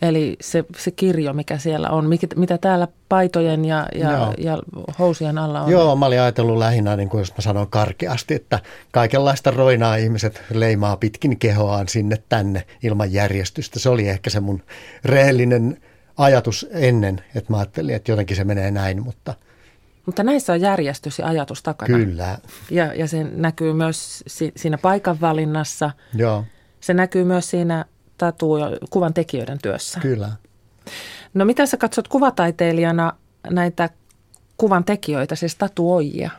[0.03, 4.59] Eli se, se kirjo, mikä siellä on, mikä, mitä täällä paitojen ja, ja, ja
[4.99, 5.73] housien alla on?
[5.73, 8.61] Joo, mä olin ajatellut lähinnä, niin kuin jos mä sanon karkeasti, että
[8.93, 13.79] kaikenlaista roinaa ihmiset leimaa pitkin kehoaan sinne tänne ilman järjestystä.
[13.79, 14.63] Se oli ehkä se mun
[15.05, 15.79] rehellinen
[16.17, 19.35] ajatus ennen, että mä ajattelin, että jotenkin se menee näin, mutta...
[20.07, 21.99] Mutta näissä on järjestys ja ajatus takana.
[21.99, 22.39] Kyllä.
[22.71, 25.91] Ja, ja se näkyy myös si, siinä paikan valinnassa.
[26.15, 26.45] Joo.
[26.81, 27.85] Se näkyy myös siinä
[28.19, 30.01] tatu- kuvan tekijöiden työssä.
[30.01, 30.33] Kyllä.
[31.35, 33.13] No mitä sä katsot kuvataiteilijana
[33.51, 33.91] näitä
[34.57, 36.31] kuvan tekijöitä, siis tatuoijia?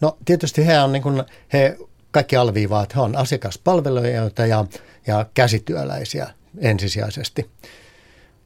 [0.00, 1.78] No tietysti he on niin kuin, he
[2.10, 4.64] kaikki alviivaa, että he on asiakaspalvelijoita ja,
[5.06, 7.50] ja käsityöläisiä ensisijaisesti.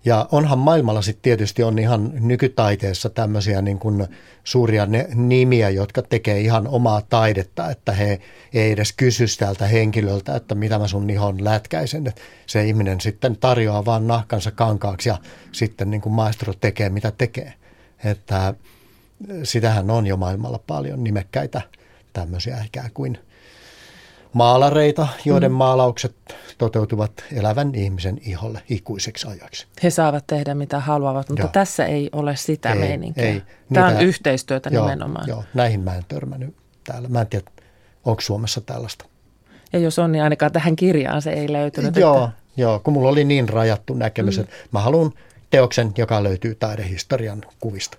[0.04, 4.06] Ja onhan maailmalla sitten tietysti on ihan nykytaiteessa tämmöisiä niin kuin
[4.44, 8.20] suuria ne, nimiä, jotka tekee ihan omaa taidetta, että he
[8.52, 12.06] ei edes kysy tältä henkilöltä, että mitä mä sun ihon lätkäisen.
[12.06, 15.18] Että se ihminen sitten tarjoaa vaan nahkansa kankaaksi ja
[15.52, 17.54] sitten niin kuin maestro tekee mitä tekee.
[18.04, 18.54] Että
[19.42, 21.60] sitähän on jo maailmalla paljon nimekkäitä
[22.12, 23.18] tämmöisiä ikään kuin–
[24.32, 25.56] maalareita, joiden mm.
[25.56, 26.16] maalaukset
[26.58, 29.66] toteutuvat elävän ihmisen iholle ikuiseksi ajaksi.
[29.82, 31.50] He saavat tehdä mitä haluavat, mutta joo.
[31.52, 33.24] tässä ei ole sitä ei, meininkiä.
[33.24, 33.42] Ei.
[33.72, 35.28] Tämä Niitä, on yhteistyötä joo, nimenomaan.
[35.28, 37.08] Joo, näihin mä en törmännyt täällä.
[37.08, 37.50] Mä en tiedä,
[38.04, 39.04] onko Suomessa tällaista.
[39.72, 41.96] Ja jos on, niin ainakaan tähän kirjaan se ei löytynyt.
[41.96, 42.30] Joo, että...
[42.56, 44.42] joo kun mulla oli niin rajattu näkemys, mm.
[44.42, 45.12] että mä haluan
[45.50, 47.98] teoksen, joka löytyy taidehistorian kuvista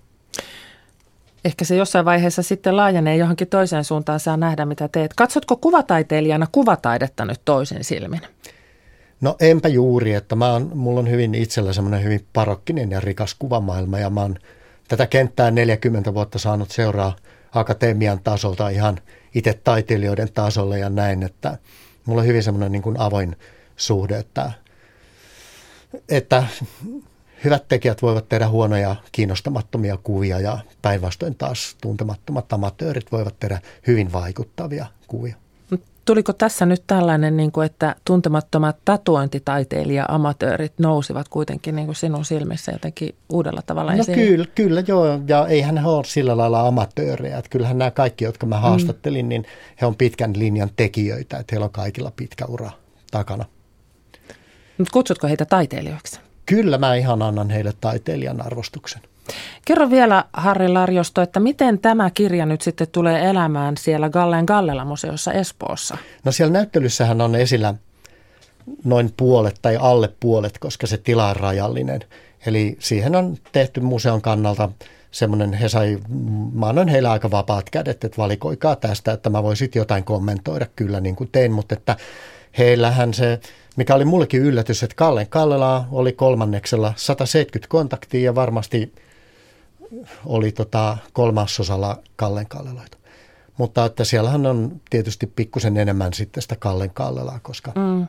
[1.45, 5.13] ehkä se jossain vaiheessa sitten laajenee johonkin toiseen suuntaan, saa nähdä mitä teet.
[5.13, 8.21] Katsotko kuvataiteilijana kuvataidetta nyt toisen silmin?
[9.21, 13.35] No enpä juuri, että mä oon, mulla on hyvin itsellä semmoinen hyvin parokkinen ja rikas
[13.39, 14.35] kuvamaailma ja mä oon
[14.87, 17.15] tätä kenttää 40 vuotta saanut seuraa
[17.51, 18.99] akatemian tasolta ihan
[19.35, 21.57] itse taiteilijoiden tasolle ja näin, että
[22.05, 23.35] mulla on hyvin semmoinen niin avoin
[23.75, 24.51] suhde, että,
[26.09, 26.43] että
[27.43, 34.13] hyvät tekijät voivat tehdä huonoja, kiinnostamattomia kuvia ja päinvastoin taas tuntemattomat amatöörit voivat tehdä hyvin
[34.13, 35.35] vaikuttavia kuvia.
[36.05, 42.71] Tuliko tässä nyt tällainen, niin kuin, että tuntemattomat tatuointitaiteilija-amatöörit nousivat kuitenkin niin kuin sinun silmissä
[42.71, 47.37] jotenkin uudella tavalla No kyllä, kyllä joo, ja eihän he ole sillä lailla amatöörejä.
[47.37, 48.61] Että kyllähän nämä kaikki, jotka mä mm.
[48.61, 49.29] haastattelin, mm.
[49.29, 49.45] niin
[49.81, 52.71] he on pitkän linjan tekijöitä, että heillä on kaikilla pitkä ura
[53.11, 53.45] takana.
[54.77, 56.19] Mutta kutsutko heitä taiteilijoiksi?
[56.49, 59.01] Kyllä mä ihan annan heille taiteilijan arvostuksen.
[59.65, 65.33] Kerro vielä Harri Larjosto, että miten tämä kirja nyt sitten tulee elämään siellä Gallen Gallela-museossa
[65.33, 65.97] Espoossa?
[66.25, 67.73] No siellä näyttelyssähän on esillä
[68.83, 72.01] noin puolet tai alle puolet, koska se tila on rajallinen
[72.45, 74.69] Eli siihen on tehty museon kannalta
[75.11, 75.97] semmoinen, he sai,
[76.53, 80.99] mä annoin heille aika vapaat kädet, että valikoikaa tästä, että mä voisin jotain kommentoida kyllä
[80.99, 81.97] niin kuin tein, mutta että
[82.57, 83.39] heillähän se,
[83.79, 88.93] mikä oli mullekin yllätys, että Kallen Kallela oli kolmanneksella 170 kontaktia ja varmasti
[90.25, 92.97] oli tota kolmasosalla Kallen Kallelaita.
[93.57, 97.71] Mutta että siellähän on tietysti pikkusen enemmän sitten sitä Kallen Kallelaa, koska...
[97.75, 98.07] Mm.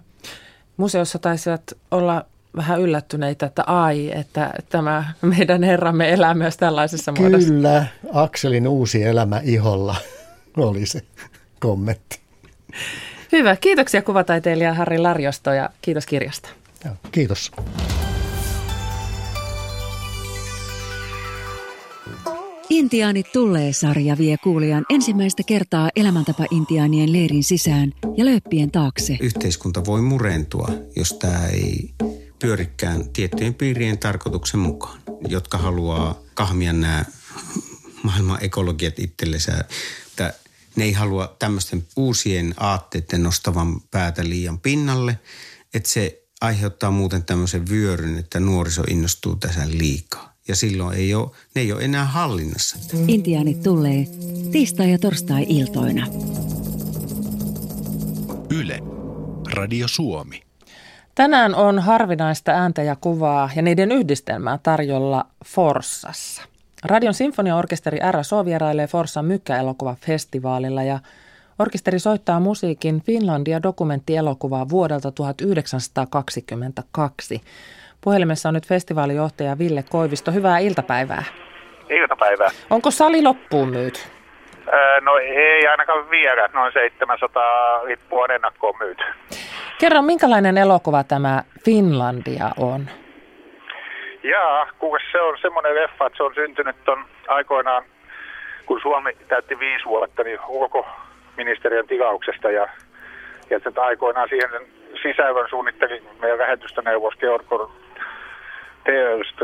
[0.76, 2.24] Museossa taisivat olla
[2.56, 7.52] vähän yllättyneitä, että ai, että tämä meidän herramme elää myös tällaisessa Kyllä, muodossa.
[7.52, 9.96] Kyllä, Akselin uusi elämä iholla
[10.56, 11.02] oli se
[11.60, 12.20] kommentti.
[13.32, 16.48] Hyvä, kiitoksia kuvataiteilija Harri Larjosto ja kiitos kirjasta.
[16.84, 17.52] Joo, kiitos.
[22.70, 29.16] Intiaanit tulee sarja vie kuulijan ensimmäistä kertaa elämäntapa-intiaanien leirin sisään ja lööppien taakse.
[29.20, 31.94] Yhteiskunta voi murentua, jos tämä ei
[32.38, 37.04] pyörikään tiettyjen piirien tarkoituksen mukaan, jotka haluaa kahmia nämä
[38.02, 39.64] maailman ekologiat itsellensä.
[40.76, 45.18] Ne ei halua tämmöisten uusien aatteiden nostavan päätä liian pinnalle,
[45.74, 50.34] että se aiheuttaa muuten tämmöisen vyöryn, että nuoriso innostuu tässä liikaa.
[50.48, 52.76] Ja silloin ei ole, ne ei ole enää hallinnassa.
[53.08, 54.06] Intiaanit tulee
[54.52, 56.06] tiistai- ja torstai-iltoina.
[58.50, 58.78] Yle.
[59.52, 60.42] Radio Suomi.
[61.14, 66.42] Tänään on harvinaista ääntä ja kuvaa ja niiden yhdistelmää tarjolla Forssassa.
[66.84, 70.98] Radion sinfoniaorkesteri RSO vierailee Forssan mykkäelokuvafestivaalilla ja
[71.58, 77.40] orkesteri soittaa musiikin Finlandia dokumenttielokuvaa vuodelta 1922.
[78.00, 80.32] Puhelimessa on nyt festivaalijohtaja Ville Koivisto.
[80.32, 81.24] Hyvää iltapäivää.
[81.90, 82.50] Iltapäivää.
[82.70, 84.00] Onko sali loppuun myyty?
[85.00, 86.48] no ei ainakaan vielä.
[86.52, 89.02] Noin 700 lippua on ennakkoon myyty.
[89.78, 92.86] Kerro, minkälainen elokuva tämä Finlandia on?
[94.22, 97.84] Jaa, kuinka se on semmoinen leffa, että se on syntynyt ton aikoinaan,
[98.66, 102.68] kun Suomi täytti viisi vuotta, niin ulkoministeriön tilauksesta ja,
[103.50, 104.50] ja että aikoinaan siihen
[105.02, 107.46] sisällön suunnitteli meidän lähetystöneuvos Georg
[108.84, 109.36] Teelst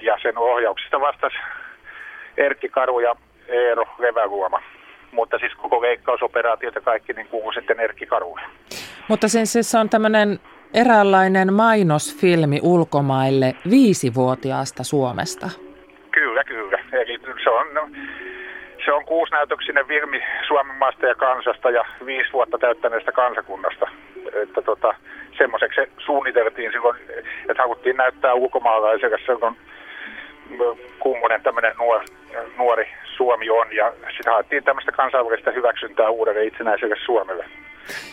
[0.00, 1.36] ja sen ohjauksesta vastasi
[2.36, 3.16] Erkki Karu ja
[3.48, 4.62] Eero Leväluoma.
[5.12, 8.42] Mutta siis koko veikkausoperaatiot ja kaikki niin kuuluu sitten Erkki Karulle.
[9.08, 10.40] Mutta sen siis se on tämmöinen
[10.74, 15.50] eräänlainen mainosfilmi ulkomaille viisivuotiaasta Suomesta.
[16.10, 16.78] Kyllä, kyllä.
[16.92, 17.66] Eli se on,
[18.84, 23.88] se on kuusnäytöksinen filmi Suomen maasta ja kansasta ja viisi vuotta täyttäneestä kansakunnasta.
[24.42, 24.94] Että tota,
[25.38, 26.96] semmoiseksi se suunniteltiin silloin,
[27.48, 29.56] että haluttiin näyttää ulkomaalaiselle silloin
[30.98, 32.06] kummonen tämmöinen nuori,
[32.58, 37.44] nuori Suomi on ja sitä haettiin tämmöistä kansainvälistä hyväksyntää uudelle itsenäiselle Suomelle.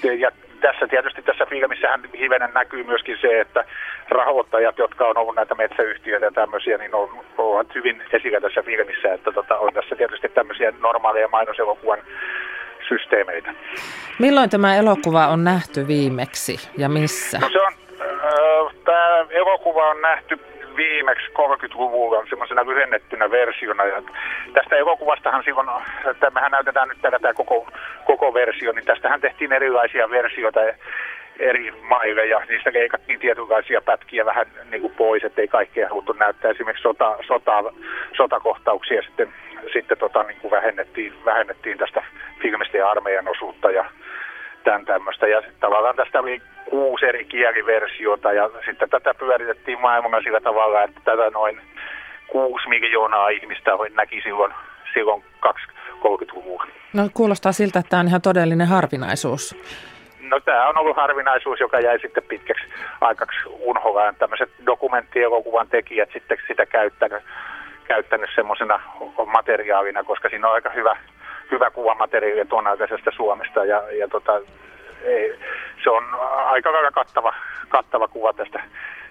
[0.04, 3.63] Ja tässä tietysti tässä filmissähän hivenen näkyy myöskin se, että
[4.10, 9.13] rahoittajat, jotka on ollut näitä metsäyhtiöitä ja tämmöisiä, niin on, ovat hyvin esillä tässä filmissä,
[9.13, 12.00] että tota, on tässä tietysti tämmöisiä normaaleja mainoselokuvan
[12.88, 13.54] systeemeitä.
[14.19, 17.39] Milloin tämä elokuva on nähty viimeksi ja missä?
[17.39, 20.39] No se on, äh, tämä elokuva on nähty
[20.80, 23.86] viimeksi 30-luvulla semmoisena lyhennettynä versiona.
[23.86, 24.02] Ja
[24.54, 25.70] tästä elokuvastahan silloin,
[26.12, 27.68] että mehän näytetään nyt tätä koko,
[28.06, 30.60] koko versio, niin tästähän tehtiin erilaisia versioita
[31.39, 36.52] eri maille ja niistä leikattiin tietynlaisia pätkiä vähän niin kuin pois, ettei kaikkea haluttu näyttää.
[36.52, 37.63] Esimerkiksi sota, sota,
[38.18, 39.34] sotakohtauksia sitten,
[39.74, 42.04] sitten tota, niin kuin vähennettiin, vähennettiin tästä
[42.42, 43.86] filmistä ja armeijan osuutta ja
[44.63, 45.28] tämän tämmöistä.
[45.28, 51.02] Ja tavallaan tästä oli kuusi eri kieliversiota ja sitten tätä pyöritettiin maailmalla sillä tavalla, että
[51.06, 51.62] tätä noin
[52.28, 54.54] kuusi miljoonaa ihmistä näki silloin,
[54.93, 55.24] silloin
[56.00, 56.67] 30-luvulla.
[56.93, 59.56] No kuulostaa siltä, että tämä on ihan todellinen harvinaisuus.
[60.22, 62.63] No tämä on ollut harvinaisuus, joka jäi sitten pitkäksi
[63.02, 64.15] aikaksi unholaan.
[64.15, 67.24] Tämmöiset dokumenttielokuvan tekijät sitten sitä käyttänyt,
[67.84, 68.82] käyttänyt semmoisena
[69.26, 70.98] materiaalina, koska siinä on aika hyvä,
[71.52, 74.42] hyvä kuvamateriaali tuon aikaisesta Suomesta ja, ja tota,
[75.04, 75.40] ei,
[75.84, 76.04] se on
[76.46, 77.34] aika lailla kattava,
[77.70, 78.64] kattava kuva tästä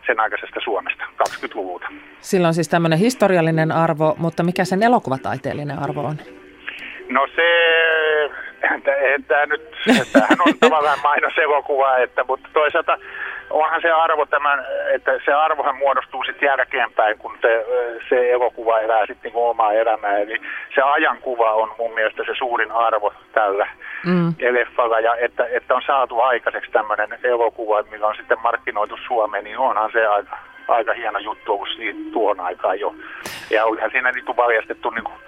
[0.06, 1.86] sen aikaisesta Suomesta, 20-luvulta.
[2.20, 6.16] Sillä on siis tämmöinen historiallinen arvo, mutta mikä sen elokuvataiteellinen arvo on?
[7.08, 7.48] No se,
[9.28, 9.62] tämä nyt,
[10.12, 12.98] tämähän on tavallaan mainoselokuva, että, mutta toisaalta
[13.50, 17.66] onhan se arvo tämän, että se arvohan muodostuu sitten jälkeenpäin, kun se,
[18.08, 20.18] se elokuva elää sitten niin omaa elämää.
[20.18, 20.40] Eli
[20.74, 23.68] se ajankuva on mun mielestä se suurin arvo tällä
[24.06, 24.34] mm.
[24.50, 25.00] leffalla.
[25.00, 29.90] Ja että, että on saatu aikaiseksi tämmöinen elokuva, millä on sitten markkinoitu Suomeen, niin onhan
[29.92, 31.68] se aika, aika hieno juttu ollut
[32.12, 32.94] tuohon aikaan jo.
[33.50, 35.18] Ja olihan siinä niin paljastettu niin kuin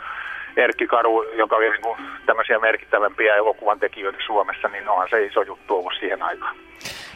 [0.57, 5.43] Erkki Karu, joka oli niin kuin tämmöisiä merkittävämpiä elokuvan tekijöitä Suomessa, niin onhan se iso
[5.43, 6.57] juttu ollut siihen aikaan.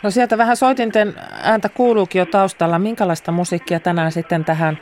[0.05, 2.79] No sieltä vähän soitinten ääntä kuuluukin jo taustalla.
[2.79, 4.79] Minkälaista musiikkia tänään sitten tähän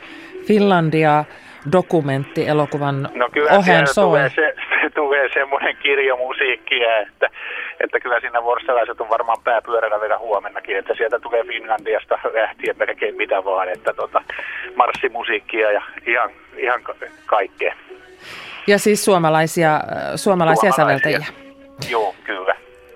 [0.47, 1.25] Finlandia
[1.71, 4.03] dokumenttielokuvan no kyllä ohen soi?
[4.05, 7.29] Tulee, se, se, tulee semmoinen kirjo musiikkia, että,
[7.79, 13.15] että kyllä siinä vorstalaiset on varmaan pääpyörällä vielä huomennakin, että sieltä tulee Finlandiasta lähtien melkein
[13.15, 14.23] mitä vaan, että tota,
[14.75, 16.81] marssimusiikkia ja ihan, ihan
[17.25, 17.75] kaikkea.
[18.67, 19.79] Ja siis suomalaisia,
[20.15, 20.71] suomalaisia, suomalaisia.
[20.71, 21.25] säveltäjiä.
[21.89, 22.55] Joo, kyllä.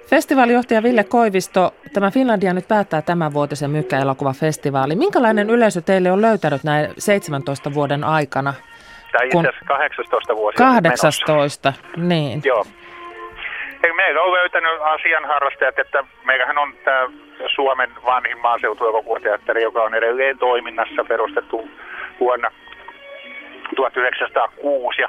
[0.09, 4.95] Festivaalijohtaja Ville Koivisto, tämä Finlandia nyt päättää tämän vuotisen mykkäelokuvafestivaali.
[4.95, 8.53] Minkälainen yleisö teille on löytänyt näin 17 vuoden aikana?
[9.11, 12.41] Tai itse asiassa 18 vuosia 18, niin.
[12.45, 12.65] Joo.
[13.83, 17.09] Hei, meillä on löytänyt asianharrastajat, että meillähän on tämä
[17.55, 21.69] Suomen vanhin maaseutuelokuvateatteri, joka on edelleen toiminnassa, perustettu
[22.19, 22.51] vuonna
[23.75, 25.01] 1906.
[25.01, 25.07] Ja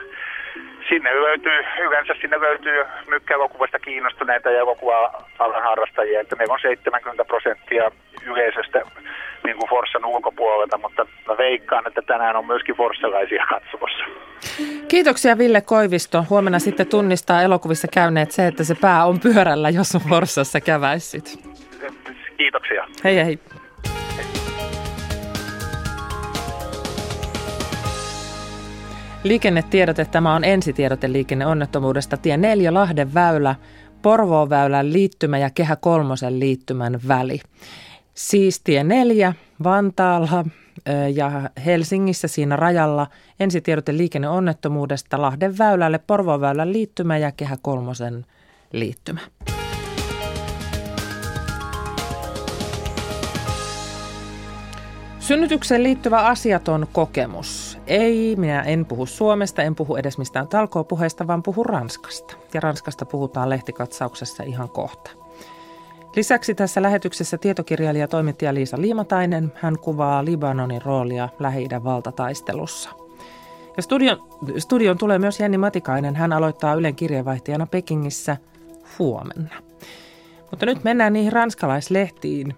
[0.88, 7.90] sinne löytyy, yleensä sinne löytyy mykkäelokuvasta kiinnostuneita ja elokuva-alan harrastajia, että meillä on 70 prosenttia
[8.26, 8.82] yleisöstä
[9.44, 14.04] niin kuin Forssan ulkopuolelta, mutta mä veikkaan, että tänään on myöskin forssalaisia katsomassa.
[14.88, 16.24] Kiitoksia Ville Koivisto.
[16.30, 21.24] Huomenna sitten tunnistaa elokuvissa käyneet se, että se pää on pyörällä, jos on Forssassa käväissyt.
[22.36, 22.84] Kiitoksia.
[23.04, 23.38] Hei hei.
[29.24, 32.16] Liikennetiedote, tämä on ensitiedote liikenneonnettomuudesta.
[32.16, 33.54] Tie 4 Lahden väylä,
[34.02, 37.40] Porvoon väylän liittymä ja Kehä kolmosen liittymän väli.
[38.14, 40.44] Siis tie 4 Vantaalla
[41.14, 43.06] ja Helsingissä siinä rajalla
[43.40, 48.26] ensitiedote liikenneonnettomuudesta Lahden väylälle, Porvoon väylän liittymä ja Kehä kolmosen
[48.72, 49.20] liittymä.
[55.18, 57.77] Synnytykseen liittyvä asiaton kokemus.
[57.88, 62.36] Ei, minä en puhu Suomesta, en puhu edes mistään talkoopuheesta, vaan puhu Ranskasta.
[62.54, 65.10] Ja Ranskasta puhutaan lehtikatsauksessa ihan kohta.
[66.16, 69.52] Lisäksi tässä lähetyksessä tietokirjailija toimittaja Liisa Liimatainen.
[69.54, 72.90] Hän kuvaa Libanonin roolia lähi valtataistelussa.
[73.76, 76.16] Ja studion, studion tulee myös Jenni Matikainen.
[76.16, 78.36] Hän aloittaa Ylen kirjeenvaihtajana Pekingissä
[78.98, 79.54] huomenna.
[80.50, 82.54] Mutta nyt mennään niihin ranskalaislehtiin.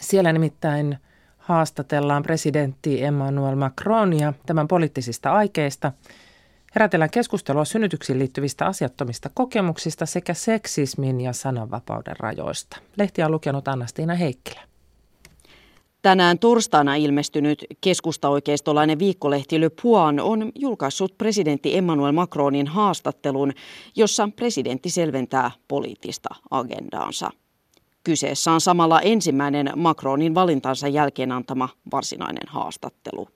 [0.00, 0.98] Siellä nimittäin
[1.44, 5.92] haastatellaan presidentti Emmanuel Macronia tämän poliittisista aikeista.
[6.74, 12.76] Herätellään keskustelua synnytyksiin liittyvistä asiattomista kokemuksista sekä seksismin ja sananvapauden rajoista.
[12.96, 14.60] Lehti on lukenut Annastiina Heikkilä.
[16.02, 23.52] Tänään torstaina ilmestynyt keskustaoikeistolainen viikkolehti Le Point on julkaissut presidentti Emmanuel Macronin haastattelun,
[23.96, 27.30] jossa presidentti selventää poliittista agendaansa.
[28.04, 33.28] Kyseessä on samalla ensimmäinen Macronin valintansa jälkeen antama varsinainen haastattelu.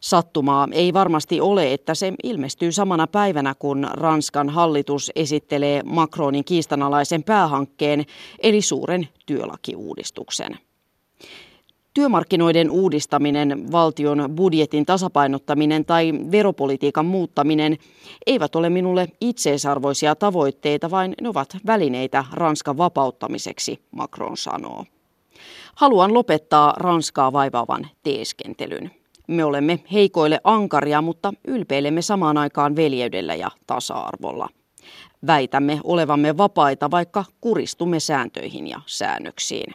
[0.00, 7.22] Sattumaa ei varmasti ole, että se ilmestyy samana päivänä, kun Ranskan hallitus esittelee Macronin kiistanalaisen
[7.22, 8.04] päähankkeen,
[8.38, 10.58] eli suuren työlakiuudistuksen.
[11.94, 17.76] Työmarkkinoiden uudistaminen, valtion budjetin tasapainottaminen tai veropolitiikan muuttaminen
[18.26, 24.84] eivät ole minulle itseisarvoisia tavoitteita, vaan ne ovat välineitä Ranskan vapauttamiseksi, Macron sanoo.
[25.74, 28.90] Haluan lopettaa Ranskaa vaivaavan teeskentelyn.
[29.26, 34.48] Me olemme heikoille ankaria, mutta ylpeilemme samaan aikaan veljeydellä ja tasa-arvolla.
[35.26, 39.74] Väitämme olevamme vapaita, vaikka kuristumme sääntöihin ja säännöksiin.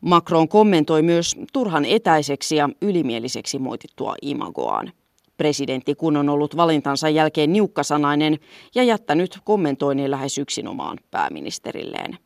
[0.00, 4.92] Macron kommentoi myös turhan etäiseksi ja ylimieliseksi moitittua imagoaan.
[5.36, 8.38] Presidentti kun on ollut valintansa jälkeen niukkasanainen
[8.74, 12.18] ja jättänyt kommentoinnin lähes yksinomaan pääministerilleen.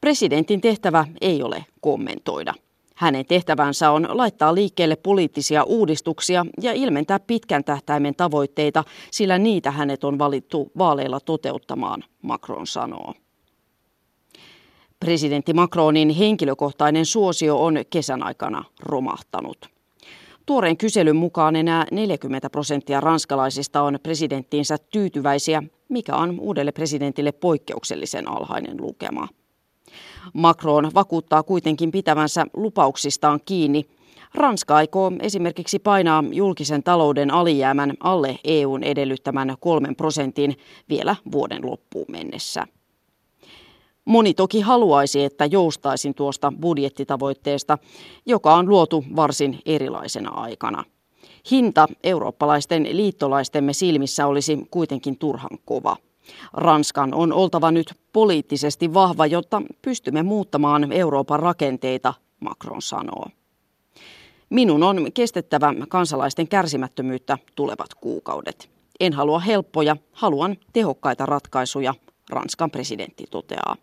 [0.00, 2.54] Presidentin tehtävä ei ole kommentoida.
[2.96, 10.04] Hänen tehtävänsä on laittaa liikkeelle poliittisia uudistuksia ja ilmentää pitkän tähtäimen tavoitteita, sillä niitä hänet
[10.04, 13.14] on valittu vaaleilla toteuttamaan, Macron sanoo.
[15.00, 19.66] Presidentti Macronin henkilökohtainen suosio on kesän aikana romahtanut.
[20.46, 28.28] Tuoreen kyselyn mukaan enää 40 prosenttia ranskalaisista on presidenttiinsä tyytyväisiä, mikä on uudelle presidentille poikkeuksellisen
[28.28, 29.28] alhainen lukema.
[30.34, 33.86] Macron vakuuttaa kuitenkin pitävänsä lupauksistaan kiinni.
[34.34, 40.56] Ranska aikoo esimerkiksi painaa julkisen talouden alijäämän alle EUn edellyttämän kolmen prosentin
[40.88, 42.66] vielä vuoden loppuun mennessä.
[44.06, 47.78] Moni toki haluaisi, että joustaisin tuosta budjettitavoitteesta,
[48.26, 50.84] joka on luotu varsin erilaisena aikana.
[51.50, 55.96] Hinta eurooppalaisten liittolaistemme silmissä olisi kuitenkin turhan kova.
[56.52, 63.26] Ranskan on oltava nyt poliittisesti vahva, jotta pystymme muuttamaan Euroopan rakenteita, Macron sanoo.
[64.50, 68.70] Minun on kestettävä kansalaisten kärsimättömyyttä tulevat kuukaudet.
[69.00, 71.94] En halua helppoja, haluan tehokkaita ratkaisuja,
[72.30, 73.76] Ranskan presidentti toteaa.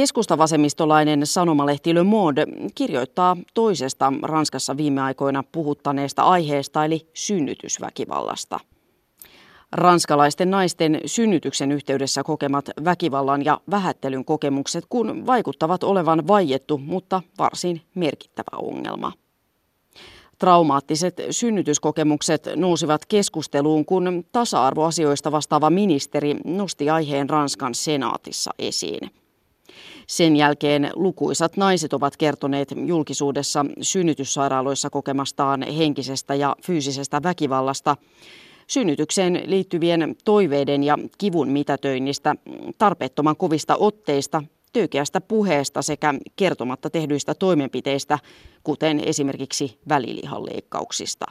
[0.00, 8.60] Keskustavasemmistolainen sanomalehti Le Monde kirjoittaa toisesta Ranskassa viime aikoina puhuttaneesta aiheesta eli synnytysväkivallasta.
[9.72, 17.82] Ranskalaisten naisten synnytyksen yhteydessä kokemat väkivallan ja vähättelyn kokemukset kun vaikuttavat olevan vaiettu, mutta varsin
[17.94, 19.12] merkittävä ongelma.
[20.38, 29.10] Traumaattiset synnytyskokemukset nousivat keskusteluun, kun tasa-arvoasioista vastaava ministeri nosti aiheen Ranskan senaatissa esiin.
[30.10, 37.96] Sen jälkeen lukuisat naiset ovat kertoneet julkisuudessa synnytyssairaaloissa kokemastaan henkisestä ja fyysisestä väkivallasta,
[38.66, 42.34] synnytykseen liittyvien toiveiden ja kivun mitätöinnistä,
[42.78, 44.42] tarpeettoman kovista otteista,
[44.72, 48.18] töykeästä puheesta sekä kertomatta tehdyistä toimenpiteistä,
[48.64, 51.26] kuten esimerkiksi välilihanleikkauksista.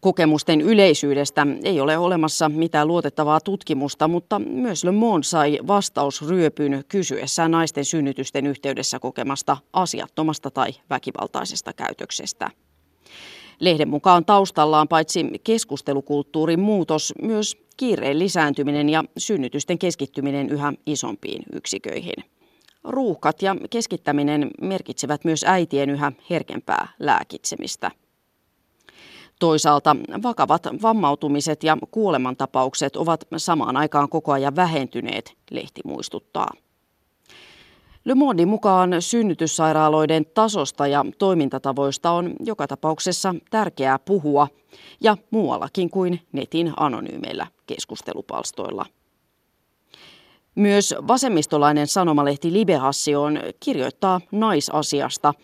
[0.00, 7.50] Kokemusten yleisyydestä ei ole olemassa mitään luotettavaa tutkimusta, mutta myös Le Monde sai vastausryöpyn kysyessään
[7.50, 12.50] naisten synnytysten yhteydessä kokemasta asiattomasta tai väkivaltaisesta käytöksestä.
[13.60, 22.24] Lehden mukaan taustallaan paitsi keskustelukulttuurin muutos, myös kiireen lisääntyminen ja synnytysten keskittyminen yhä isompiin yksiköihin.
[22.84, 27.90] Ruuhkat ja keskittäminen merkitsevät myös äitien yhä herkempää lääkitsemistä.
[29.38, 36.50] Toisaalta vakavat vammautumiset ja kuolemantapaukset ovat samaan aikaan koko ajan vähentyneet, lehti muistuttaa.
[38.04, 44.48] Le Mondin mukaan synnytyssairaaloiden tasosta ja toimintatavoista on joka tapauksessa tärkeää puhua
[45.00, 48.86] ja muuallakin kuin netin anonyymeillä keskustelupalstoilla.
[50.54, 55.34] Myös vasemmistolainen sanomalehti Liberation kirjoittaa naisasiasta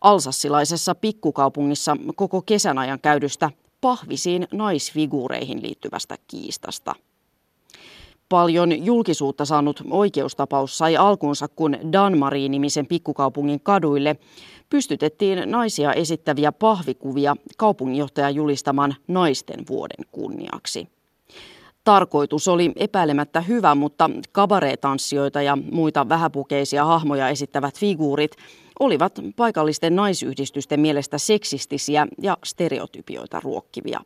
[0.00, 6.94] alsassilaisessa pikkukaupungissa koko kesän ajan käydystä pahvisiin naisfiguureihin liittyvästä kiistasta–
[8.28, 14.16] Paljon julkisuutta saanut oikeustapaus sai alkunsa, kun Danmari-nimisen pikkukaupungin kaduille
[14.70, 20.88] pystytettiin naisia esittäviä pahvikuvia kaupunginjohtajan julistaman naisten vuoden kunniaksi.
[21.84, 28.36] Tarkoitus oli epäilemättä hyvä, mutta kabareetanssijoita ja muita vähäpukeisia hahmoja esittävät figuurit
[28.80, 34.00] olivat paikallisten naisyhdistysten mielestä seksistisiä ja stereotypioita ruokkivia.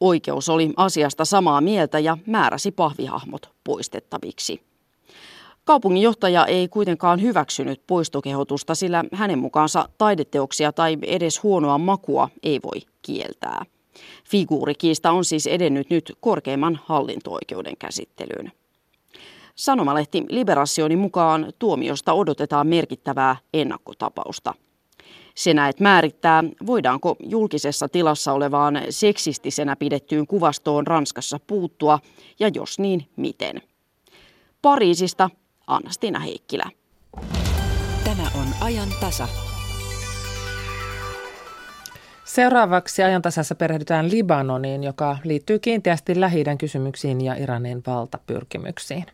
[0.00, 4.60] Oikeus oli asiasta samaa mieltä ja määräsi pahvihahmot poistettaviksi.
[5.64, 12.80] Kaupunginjohtaja ei kuitenkaan hyväksynyt poistokehotusta, sillä hänen mukaansa taideteoksia tai edes huonoa makua ei voi
[13.02, 13.64] kieltää.
[14.24, 18.52] Figuurikiista on siis edennyt nyt korkeimman hallinto-oikeuden käsittelyyn.
[19.56, 24.54] Sanomalehti Liberationin mukaan tuomiosta odotetaan merkittävää ennakkotapausta–
[25.36, 31.98] se näet määrittää, voidaanko julkisessa tilassa olevaan seksistisenä pidettyyn kuvastoon Ranskassa puuttua
[32.38, 33.62] ja jos niin, miten.
[34.62, 35.30] Pariisista
[35.66, 36.70] Anna-Stina Heikkilä.
[38.04, 39.28] Tämä on ajan tasa.
[42.24, 49.06] Seuraavaksi ajantasassa perehdytään Libanoniin, joka liittyy kiinteästi lähi kysymyksiin ja Iranin valtapyrkimyksiin.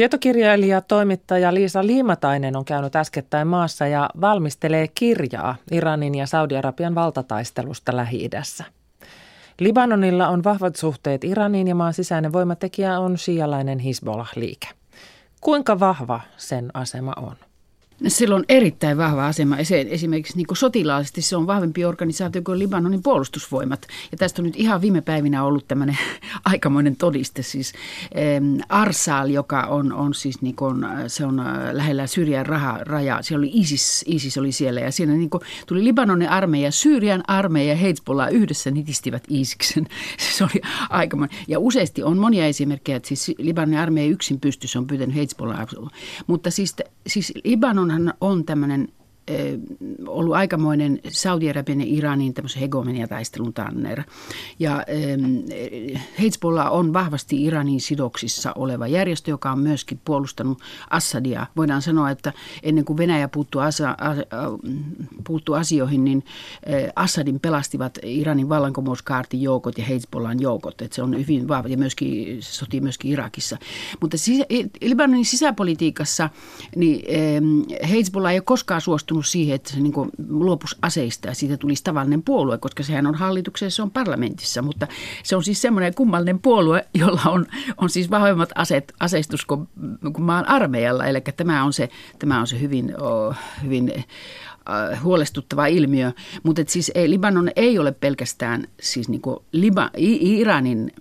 [0.00, 7.96] Tietokirjailija, toimittaja Liisa Liimatainen on käynyt äskettäin maassa ja valmistelee kirjaa Iranin ja Saudi-Arabian valtataistelusta
[7.96, 8.64] Lähi-idässä.
[9.58, 14.68] Libanonilla on vahvat suhteet Iraniin ja maan sisäinen voimatekijä on shialainen Hezbollah-liike.
[15.40, 17.49] Kuinka vahva sen asema on?
[18.08, 19.64] Sillä on erittäin vahva asema.
[19.64, 23.86] Se, esimerkiksi niin sotilaallisesti se on vahvempi organisaatio kuin Libanonin puolustusvoimat.
[24.12, 25.98] Ja tästä on nyt ihan viime päivinä ollut tämmöinen
[26.44, 27.42] aikamoinen todiste.
[27.42, 27.72] Siis
[28.36, 31.42] ähm, Arsal, joka on, on siis niin kuin, se on
[31.72, 32.46] lähellä Syyrian
[32.80, 33.22] rajaa.
[33.22, 37.72] Siellä oli ISIS, ISIS oli siellä ja siinä niin kuin, tuli Libanonin armeija, Syyrian armeija
[37.72, 39.86] ja Hezbollah yhdessä nitistivät ISISen.
[40.36, 41.38] Se oli aikamoinen.
[41.48, 45.66] Ja useasti on monia esimerkkejä, että siis Libanonin armeija yksin pystyssä on pyytänyt Hezbollah.
[46.26, 46.76] Mutta siis,
[47.06, 48.88] siis Libanon Libanonhan on tämmöinen
[50.06, 54.02] ollut aikamoinen Saudi-Arabian ja Iranin tämmöisen hegemoniataistelun tanner.
[54.58, 54.84] Ja
[56.20, 60.58] Hezbollah on vahvasti Iranin sidoksissa oleva järjestö, joka on myöskin puolustanut
[60.90, 61.46] Assadia.
[61.56, 63.96] Voidaan sanoa, että ennen kuin Venäjä puuttuu, asa,
[65.26, 66.24] puuttuu asioihin, niin
[66.96, 70.82] Assadin pelastivat Iranin vallankumouskaartin joukot ja Hezbollahin joukot.
[70.82, 73.58] Että se on hyvin vahva ja myöskin, se sotii myöskin Irakissa.
[74.00, 74.44] Mutta sisä,
[74.80, 76.30] Libanonin sisäpolitiikassa
[76.76, 77.04] niin
[77.90, 81.84] Hezbollah ei ole koskaan suostunut suostunut siihen, että se niin luopuisi aseista ja siitä tulisi
[81.84, 84.86] tavallinen puolue, koska sehän on hallituksessa, se on parlamentissa, mutta
[85.22, 87.46] se on siis semmoinen kummallinen puolue, jolla on,
[87.76, 89.68] on siis vahvemmat aseet, aseistus kuin,
[90.12, 91.88] kuin maan armeijalla, eli tämä on se,
[92.18, 92.94] tämä on se hyvin,
[93.62, 94.04] hyvin
[94.70, 100.92] äh, huolestuttava ilmiö, mutta siis ei, Libanon ei ole pelkästään siis niin Liba, Iranin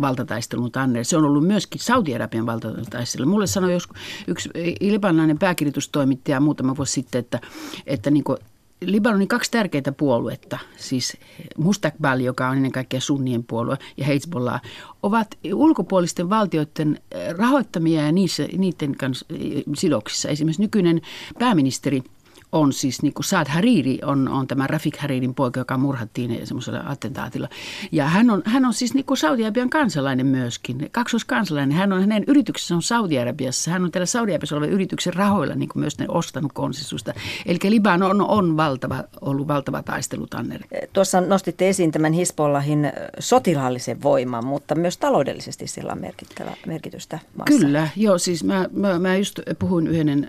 [0.00, 1.04] valtataistelun tanner.
[1.04, 3.26] Se on ollut myöskin Saudi-Arabian valtataistelu.
[3.26, 3.96] Mulle sanoi joskus
[4.26, 4.50] yksi
[4.80, 7.40] libanainen pääkirjoitustoimittaja muutama vuosi sitten, että,
[7.86, 8.38] että niin kuin
[8.80, 11.16] Libanonin kaksi tärkeitä puoluetta, siis
[11.56, 14.62] Mustakbal, joka on ennen kaikkea sunnien puolue, ja Hezbollah,
[15.02, 17.00] ovat ulkopuolisten valtioiden
[17.36, 19.26] rahoittamia ja niissä, niiden kanssa
[19.74, 20.28] sidoksissa.
[20.28, 21.00] Esimerkiksi nykyinen
[21.38, 22.02] pääministeri–
[22.52, 26.82] on siis niin kuin Saad Hariri on, on tämä Rafik Haririn poika, joka murhattiin semmoisella
[26.86, 27.48] attentaatilla.
[27.92, 31.76] Ja hän on, hän on siis niin kuin Saudi-Arabian kansalainen myöskin, kaksoiskansalainen.
[31.76, 33.70] Hän on, hänen yrityksensä on Saudi-Arabiassa.
[33.70, 37.14] Hän on tällä Saudi-Arabiassa olevan yrityksen rahoilla niin kuin myös ne ostanut konsensusta.
[37.46, 40.62] Eli Libanon on, on valtava, ollut valtava taistelutanner.
[40.92, 47.58] Tuossa nostitte esiin tämän Hisbollahin sotilaallisen voiman, mutta myös taloudellisesti sillä on merkittävä, merkitystä maassa.
[47.58, 50.28] Kyllä, joo, siis mä, mä, mä just puhuin yhden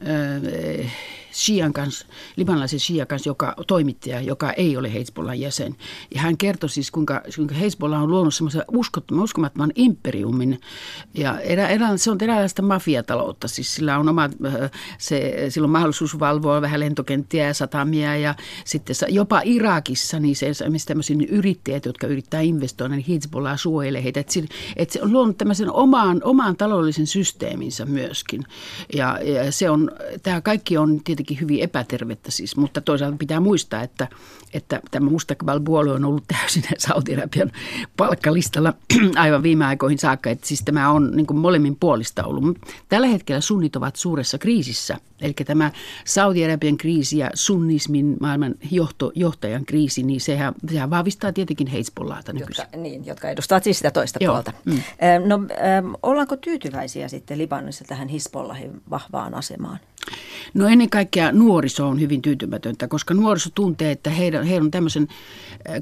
[0.84, 0.92] äh,
[1.34, 5.76] Shian kanssa, libanalaisen Shia kanssa, joka toimittaja, joka ei ole Hezbollah jäsen.
[6.16, 10.62] Ja hän kertoi siis, kuinka, kuinka Hezbollah on luonut semmoisen uskottoman, uskomattoman imperiumin.
[11.14, 13.48] Ja erä, erä, se on eräänlaista mafiataloutta.
[13.48, 18.18] Siis sillä on oma, äh, se, sillä on mahdollisuus valvoa vähän lentokenttiä ja satamia.
[18.18, 24.04] Ja sitten jopa Irakissa, niin se esimerkiksi tämmöisiä yrittäjät, jotka yrittää investoida, niin Hezbollah suojelee
[24.04, 24.20] heitä.
[24.20, 24.34] Että,
[24.76, 28.44] että se on luonut tämmöisen omaan, omaan taloudellisen systeeminsä myöskin.
[28.94, 29.92] Ja, ja se on,
[30.24, 34.08] tämä kaikki on tietenkin tietenkin hyvin epätervettä siis, mutta toisaalta pitää muistaa, että,
[34.54, 37.52] että tämä Mustakbal-puolue on ollut täysin Saudi-Arabian
[37.98, 38.74] palkkalistalla
[39.16, 42.58] aivan viime aikoihin saakka, että siis tämä on niin kuin molemmin puolista ollut.
[42.90, 45.72] Tällä hetkellä sunnit ovat suuressa kriisissä, eli tämä
[46.06, 52.62] Saudi-Arabian kriisi ja sunnismin maailman johto, johtajan kriisi, niin sehän, sehän vahvistaa tietenkin Hezbollahta nykyisin.
[52.62, 54.34] Jotka, niin, jotka edustavat siis sitä toista Joo.
[54.34, 54.54] puolta.
[54.66, 54.82] Mm.
[55.26, 55.40] No,
[56.04, 59.80] ollaanko tyytyväisiä sitten Libanonissa tähän Hezbollahin vahvaan asemaan?
[60.54, 65.08] No ennen kaikkea nuoriso on hyvin tyytymätöntä, koska nuoriso tuntee, että heidän, heidän on tämmöisen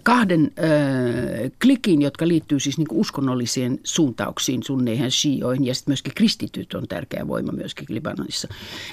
[0.04, 6.74] kahden äh, klikin, jotka liittyy siis niin uskonnollisiin suuntauksiin, sunneihin shioihin ja sitten myöskin kristityt
[6.74, 8.48] on tärkeä voima myöskin Libanonissa.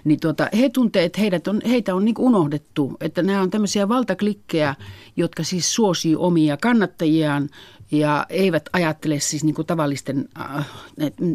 [0.04, 3.88] Niin tuota, he tuntee, että heidät on, heitä on niin unohdettu, että nämä on tämmöisiä
[3.88, 4.74] valtaklikkejä,
[5.16, 7.48] jotka siis suosii omia kannattajiaan
[7.94, 10.66] ja eivät ajattele siis niin kuin tavallisten äh,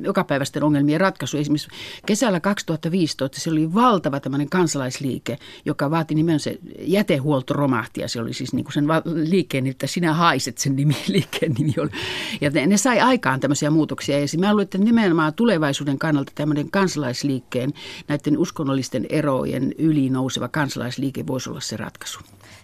[0.01, 1.37] jokapäiväisten ongelmien ratkaisu.
[1.37, 1.69] Esimerkiksi
[2.05, 8.21] kesällä 2015 se oli valtava tämmöinen kansalaisliike, joka vaati nimenomaan se jätehuolto romahti ja se
[8.21, 11.89] oli siis niin kuin sen liikkeen, että sinä haiset sen nimi, liikkeen nimi oli.
[12.41, 16.71] Ja ne, ne sai aikaan tämmöisiä muutoksia ja mä luulen, että nimenomaan tulevaisuuden kannalta tämmöinen
[16.71, 17.73] kansalaisliikkeen,
[18.07, 22.19] näiden uskonnollisten erojen yli nouseva kansalaisliike voisi olla se ratkaisu.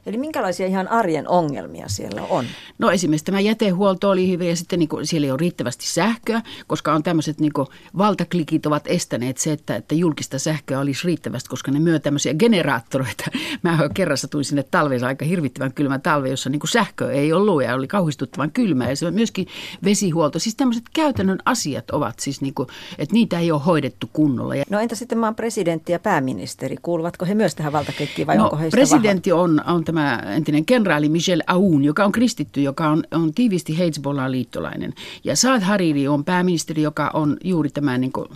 [0.06, 2.46] Eli minkälaisia ihan arjen ongelmia siellä on?
[2.78, 6.42] No esimerkiksi tämä jätehuolto oli hyvä ja sitten niin kuin, siellä ei ole riittävästi sähköä,
[6.68, 11.50] koska on tämmöiset niin kuin, valtaklikit ovat estäneet se, että, että julkista sähköä olisi riittävästi,
[11.50, 13.24] koska ne myö tämmöisiä generaattoreita.
[13.64, 17.64] Mä kerrassa tulin sinne talveen aika hirvittävän kylmä talve, jossa niin kuin sähköä ei ollut
[17.64, 19.48] ja oli kauhistuttavan kylmä ja se on myöskin
[19.84, 20.40] vesihuolto.
[20.40, 24.54] Siis tämmöiset käytännön asiat ovat siis, niin kuin, että niitä ei ole hoidettu kunnolla.
[24.70, 28.58] No entä sitten maan presidentti ja pääministeri, kuuluvatko he myös tähän valtaklikkiin vai no, onko
[28.58, 33.34] heistä presidentti on, on tämä entinen kenraali Michel Aoun, joka on kristitty, joka on, on
[33.34, 34.94] tiivisti Hezbollah liittolainen.
[35.24, 38.28] Ja Saad Hariri on pääministeri, joka on juuri tämä, niin kuin,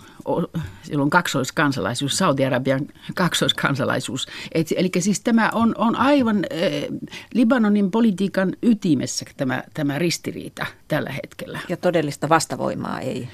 [0.82, 4.26] sillä on kaksoiskansalaisuus, Saudi-Arabian kaksoiskansalaisuus.
[4.52, 6.98] Et, eli siis tämä on, on aivan äh,
[7.34, 11.58] Libanonin politiikan ytimessä tämä, tämä ristiriita tällä hetkellä.
[11.68, 13.28] Ja todellista vastavoimaa ei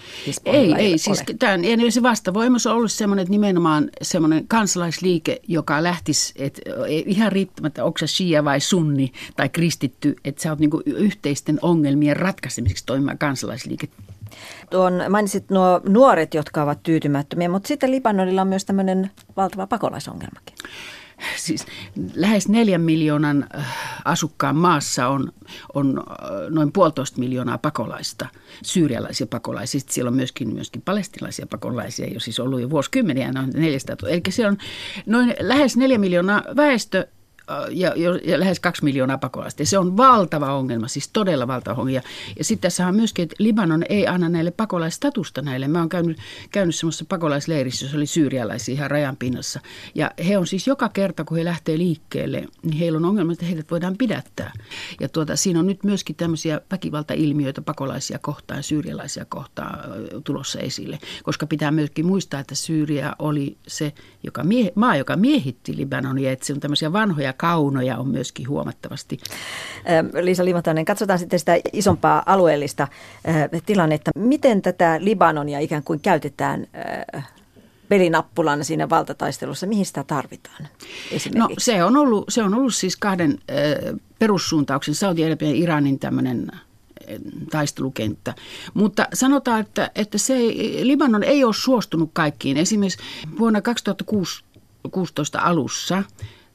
[0.44, 5.40] Ei, ei, ei siis tämän, ja se vastavoima on ollut semmoinen, että nimenomaan semmoinen kansalaisliike,
[5.48, 10.58] joka lähtisi, että ihan riittämättä, onko se shia vai sunni tai kristitty, että sä oot
[10.58, 13.88] niin yhteisten ongelmien ratkaisemiseksi toimiva kansalaisliike.
[14.70, 20.54] Tuon, mainitsit nuo nuoret, jotka ovat tyytymättömiä, mutta sitten Libanonilla on myös tämmöinen valtava pakolaisongelmakin
[21.36, 21.66] siis
[22.14, 25.32] lähes neljän miljoonan äh, asukkaan maassa on,
[25.74, 26.16] on äh,
[26.50, 28.28] noin puolitoista miljoonaa pakolaista,
[28.62, 29.80] syyrialaisia pakolaisia.
[29.80, 34.22] Sitten siellä on myöskin, myöskin palestinalaisia pakolaisia, jo siis ollut jo vuosikymmeniä, noin 400 Eli
[34.28, 34.58] siellä on
[35.06, 37.08] noin lähes neljä miljoonaa väestö
[37.70, 37.92] ja,
[38.24, 39.64] ja lähes kaksi miljoonaa pakolaista.
[39.64, 41.96] Se on valtava ongelma, siis todella valtava ongelma.
[41.96, 42.02] Ja,
[42.38, 45.68] ja sitten tässä on myöskin, että Libanon ei anna näille pakolaistatusta näille.
[45.68, 46.18] Mä oon käynyt,
[46.50, 49.60] käynyt semmoisessa pakolaisleirissä, jossa oli syyrialaisia ihan rajan pinnassa.
[49.94, 53.46] Ja he on siis joka kerta, kun he lähtee liikkeelle, niin heillä on ongelma, että
[53.46, 54.52] heidät voidaan pidättää.
[55.00, 59.78] Ja tuota, siinä on nyt myöskin tämmöisiä väkivaltailmiöitä pakolaisia kohtaan, syyrialaisia kohtaan
[60.24, 60.98] tulossa esille.
[61.22, 63.92] Koska pitää myöskin muistaa, että Syyria oli se
[64.22, 69.18] joka mie- maa, joka miehitti Libanonia, että se on tämmöisiä vanhoja kaunoja on myöskin huomattavasti.
[70.20, 72.88] Liisa Limatainen, katsotaan sitten sitä isompaa alueellista
[73.66, 74.10] tilannetta.
[74.14, 76.66] Miten tätä Libanonia ikään kuin käytetään
[77.88, 79.66] pelinappulana siinä valtataistelussa?
[79.66, 80.68] Mihin sitä tarvitaan
[81.34, 83.38] No se on ollut, se on ollut siis kahden
[84.18, 86.50] perussuuntauksen, Saudi-Arabian ja Iranin tämmöinen
[87.50, 88.34] taistelukenttä.
[88.74, 90.34] Mutta sanotaan, että, että se,
[90.82, 92.56] Libanon ei ole suostunut kaikkiin.
[92.56, 92.98] Esimerkiksi
[93.38, 96.02] vuonna 2016 alussa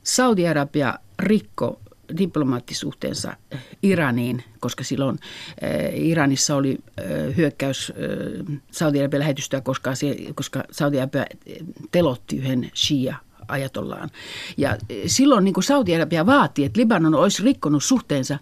[0.03, 1.79] Saudi-Arabia rikko
[2.17, 3.35] diplomaattisuhteensa
[3.83, 5.19] Iraniin, koska silloin
[5.93, 6.77] Iranissa oli
[7.37, 7.93] hyökkäys
[8.71, 9.91] Saudi-Arabian lähetystöä, koska,
[10.35, 11.25] koska Saudi-Arabia
[11.91, 13.15] telotti yhden shia
[13.47, 14.09] ajatollaan.
[14.57, 18.39] Ja silloin niin Saudi-Arabia vaati, että Libanon olisi rikkonut suhteensa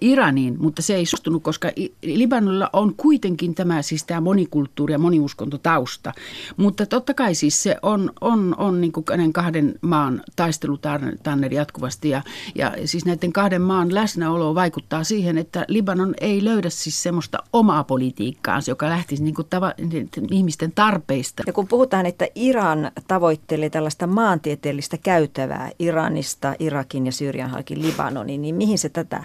[0.00, 1.68] Iraniin, mutta se ei suostunut, koska
[2.02, 6.12] Libanonilla on kuitenkin tämä, siis tämä monikulttuuri ja moniuskontotausta.
[6.56, 12.22] Mutta totta kai siis se on, on, on niin kuin kahden maan taistelutanner jatkuvasti ja,
[12.54, 17.84] ja siis näiden kahden maan läsnäolo vaikuttaa siihen, että Libanon ei löydä siis semmoista omaa
[17.84, 19.72] politiikkaansa, joka lähtisi niin kuin tava,
[20.30, 21.42] ihmisten tarpeista.
[21.46, 28.42] Ja kun puhutaan, että Iran tavoittelee tällaista maantieteellistä käytävää Iranista, Irakin ja Syyrian halki Libanoniin,
[28.42, 29.24] niin mihin se tätä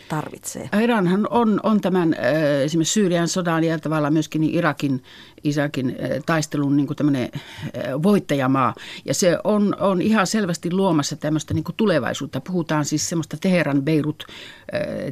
[0.11, 0.69] tarvitsee?
[0.83, 2.15] Iranhan on, on tämän
[2.63, 5.03] esimerkiksi Syyrian sodan ja tavallaan myöskin Irakin
[5.43, 5.95] Isakin
[6.25, 7.29] taistelun niin kuin
[8.03, 8.75] voittajamaa.
[9.05, 12.41] Ja se on, on ihan selvästi luomassa tämmöistä niin tulevaisuutta.
[12.41, 14.25] Puhutaan siis semmoista Teheran Beirut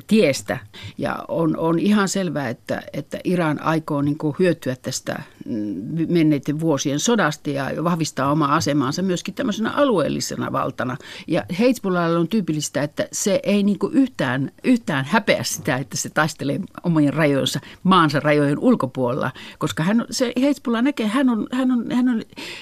[0.07, 0.57] tiestä.
[0.97, 6.99] Ja on, on ihan selvää, että, että Iran aikoo niin hyötyä tästä mm, menneiden vuosien
[6.99, 10.97] sodasta ja vahvistaa omaa asemaansa myöskin tämmöisenä alueellisena valtana.
[11.27, 14.51] Ja Hezbollahilla on tyypillistä, että se ei niin kuin yhtään,
[14.89, 20.83] yhtään häpeä sitä, että se taistelee omien rajojensa, maansa rajojen ulkopuolella, koska hän, se Hezbollah
[20.83, 22.21] näkee, hän on, hän on, hän on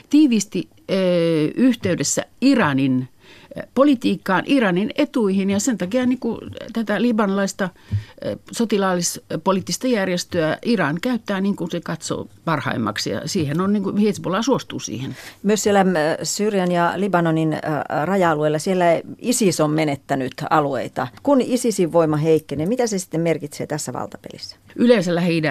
[0.10, 0.94] tiivisti ö,
[1.56, 3.08] yhteydessä Iranin
[3.76, 6.38] politiikkaan, Iranin etuihin ja sen takia niin kuin
[6.74, 7.70] tätä libanlaista
[8.52, 14.44] sotilaallispoliittista järjestöä Iran käyttää niin kuin se katsoo parhaimmaksi ja siihen on niin kuin Hezbollah
[14.44, 15.16] suostuu siihen.
[15.44, 15.86] Myös siellä
[16.24, 17.58] Syyrian ja Libanonin
[18.04, 18.86] raja-alueella siellä
[19.20, 21.08] ISIS on menettänyt alueita.
[21.24, 24.56] Kun ISISin voima heikkenee, mitä se sitten merkitsee tässä valtapelissä?
[24.76, 25.42] Yleensä lähi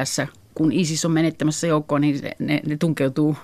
[0.55, 3.37] kun ISIS on menettämässä joukkoa, niin ne, ne tunkeutuu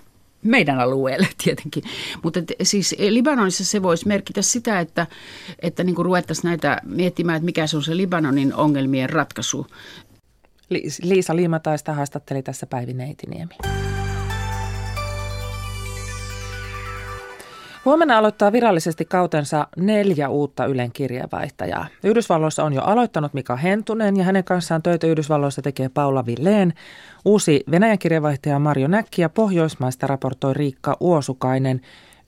[0.43, 1.83] meidän alueelle tietenkin.
[2.23, 5.07] Mutta siis Libanonissa se voisi merkitä sitä, että,
[5.59, 9.67] että niin ruvettaisiin näitä miettimään, että mikä se on se Libanonin ongelmien ratkaisu.
[11.03, 13.55] Liisa Liimataista haastatteli tässä Päivi Neitiniemi.
[17.85, 21.87] Huomenna aloittaa virallisesti kautensa neljä uutta Ylen kirjeenvaihtajaa.
[22.05, 26.73] Yhdysvalloissa on jo aloittanut Mika Hentunen ja hänen kanssaan töitä Yhdysvalloissa tekee Paula Villeen.
[27.25, 31.81] Uusi Venäjän kirjeenvaihtaja Marjo Näkki ja Pohjoismaista raportoi Riikka Uosukainen.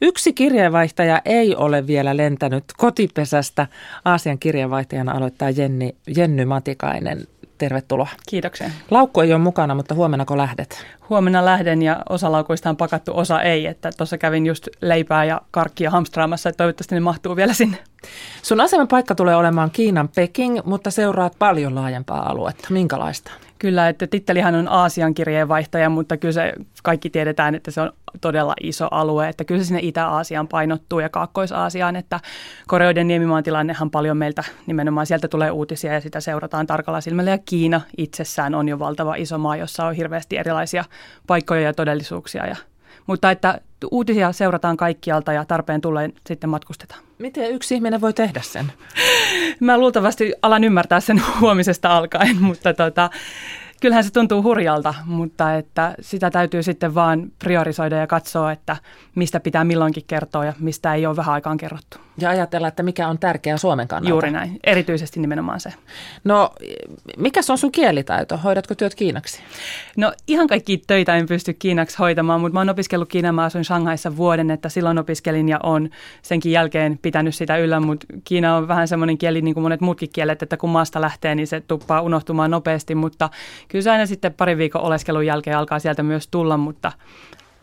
[0.02, 3.66] Yksi kirjeenvaihtaja ei ole vielä lentänyt kotipesästä.
[4.04, 7.26] Aasian kirjeenvaihtajana aloittaa Jenni, Jenny Matikainen.
[7.58, 8.08] Tervetuloa.
[8.28, 8.70] Kiitoksia.
[8.90, 10.86] Laukku ei ole mukana, mutta huomenna lähdet?
[11.10, 13.66] Huomenna lähden ja osa laukuista on pakattu, osa ei.
[13.66, 17.78] Että tuossa kävin just leipää ja karkkia hamstraamassa, että toivottavasti ne mahtuu vielä sinne.
[18.42, 22.68] Sun paikka tulee olemaan Kiinan Peking, mutta seuraat paljon laajempaa aluetta.
[22.70, 23.30] Minkälaista?
[23.64, 26.52] Kyllä, että tittelihän on Aasian kirjeenvaihtaja, mutta kyllä se
[26.82, 31.08] kaikki tiedetään, että se on todella iso alue, että kyllä se sinne Itä-Aasiaan painottuu ja
[31.08, 32.20] Kaakkois-Aasiaan, että
[32.66, 37.30] Koreoiden niemimaan tilannehan paljon meiltä nimenomaan sieltä tulee uutisia ja sitä seurataan tarkalla silmällä.
[37.30, 40.84] Ja Kiina itsessään on jo valtava iso maa, jossa on hirveästi erilaisia
[41.26, 42.46] paikkoja ja todellisuuksia.
[42.46, 42.56] Ja
[43.06, 43.60] mutta että
[43.90, 47.03] uutisia seurataan kaikkialta ja tarpeen tulee sitten matkustetaan.
[47.24, 48.72] Miten yksi ihminen voi tehdä sen?
[49.60, 53.10] Mä luultavasti alan ymmärtää sen huomisesta alkaen, mutta tota,
[53.80, 58.76] kyllähän se tuntuu hurjalta, mutta että sitä täytyy sitten vaan priorisoida ja katsoa, että
[59.14, 61.98] mistä pitää milloinkin kertoa ja mistä ei ole vähän aikaan kerrottu.
[62.18, 64.10] Ja ajatella, että mikä on tärkeää Suomen kannalta.
[64.10, 65.72] Juuri näin, erityisesti nimenomaan se.
[66.24, 66.50] No,
[67.16, 68.36] mikä on sun kielitaito?
[68.36, 69.40] Hoidatko työt kiinaksi?
[69.96, 73.64] No ihan kaikki töitä en pysty kiinaksi hoitamaan, mutta mä oon opiskellut Kiinaa, mä asuin
[73.64, 75.90] Shanghaissa vuoden, että silloin opiskelin ja on
[76.22, 80.10] senkin jälkeen pitänyt sitä yllä, mutta Kiina on vähän semmoinen kieli niin kuin monet muutkin
[80.12, 83.30] kielet, että kun maasta lähtee, niin se tuppaa unohtumaan nopeasti, mutta
[83.68, 86.92] kyllä se aina sitten parin viikon oleskelun jälkeen alkaa sieltä myös tulla, mutta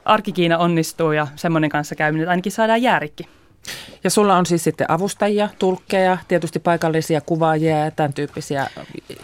[0.06, 3.41] arkikiina onnistuu ja semmoinen kanssa käyminen, että ainakin saadaan jäärikki.
[4.03, 8.68] Ja sulla on siis sitten avustajia, tulkkeja, tietysti paikallisia kuvaajia ja tämän tyyppisiä.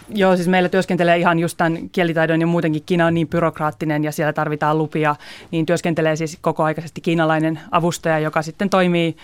[0.08, 4.12] Joo, siis meillä työskentelee ihan just tämän kielitaidon ja muutenkin Kiina on niin byrokraattinen ja
[4.12, 5.16] siellä tarvitaan lupia,
[5.50, 9.16] niin työskentelee siis kokoaikaisesti kiinalainen avustaja, joka sitten toimii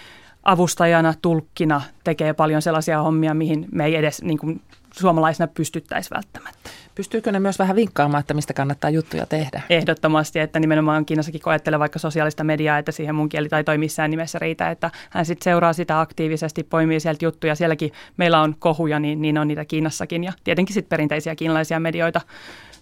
[0.43, 4.61] avustajana, tulkkina, tekee paljon sellaisia hommia, mihin me ei edes niin kuin,
[4.99, 6.71] suomalaisina pystyttäisi välttämättä.
[6.95, 9.63] Pystyykö ne myös vähän vinkkaamaan, että mistä kannattaa juttuja tehdä?
[9.71, 14.39] Ehdottomasti, että nimenomaan Kiinassakin koettelee vaikka sosiaalista mediaa, että siihen mun kielitaito ei missään nimessä
[14.39, 17.55] riitä, että hän sitten seuraa sitä aktiivisesti, poimii sieltä juttuja.
[17.55, 22.21] Sielläkin meillä on kohuja, niin, niin on niitä Kiinassakin ja tietenkin sitten perinteisiä kiinalaisia medioita.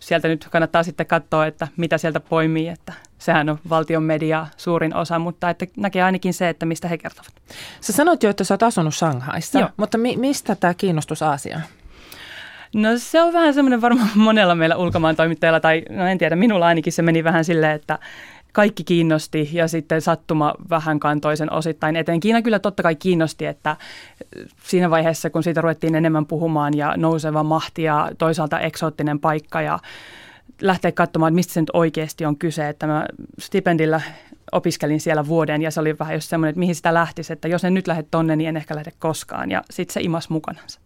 [0.01, 4.97] Sieltä nyt kannattaa sitten katsoa, että mitä sieltä poimii, että sehän on valtion media suurin
[4.97, 7.33] osa, mutta että näkee ainakin se, että mistä he kertovat.
[7.81, 9.69] Sä sanoit jo, että sä oot asunut Shanghaissa, Joo.
[9.77, 11.63] mutta mi- mistä tämä kiinnostus Aasiaan?
[12.75, 16.67] No se on vähän semmoinen varmaan monella meillä ulkomaan toimittajalla, tai no en tiedä, minulla
[16.67, 17.99] ainakin se meni vähän silleen, että
[18.53, 22.21] kaikki kiinnosti ja sitten sattuma vähän kantoisen osittain eteen.
[22.21, 23.77] Kiina kyllä totta kai kiinnosti, että
[24.65, 29.79] siinä vaiheessa, kun siitä ruvettiin enemmän puhumaan ja nouseva mahti ja toisaalta eksoottinen paikka ja
[30.61, 32.69] lähteä katsomaan, että mistä se nyt oikeasti on kyse.
[32.69, 33.07] Että mä
[33.39, 34.01] stipendillä
[34.53, 37.65] opiskelin siellä vuoden ja se oli vähän just semmoinen, että mihin sitä lähtisi, että jos
[37.65, 39.51] en nyt lähde tonne, niin en ehkä lähde koskaan.
[39.51, 40.81] Ja sitten se imas mukanansa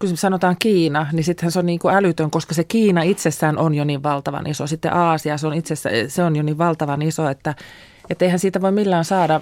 [0.00, 3.74] kun sanotaan Kiina, niin sittenhän se on niin kuin älytön, koska se Kiina itsessään on
[3.74, 4.66] jo niin valtavan iso.
[4.66, 7.54] Sitten Aasia, se on, itsessä, se on jo niin valtavan iso, että,
[8.10, 9.40] että eihän siitä voi millään saada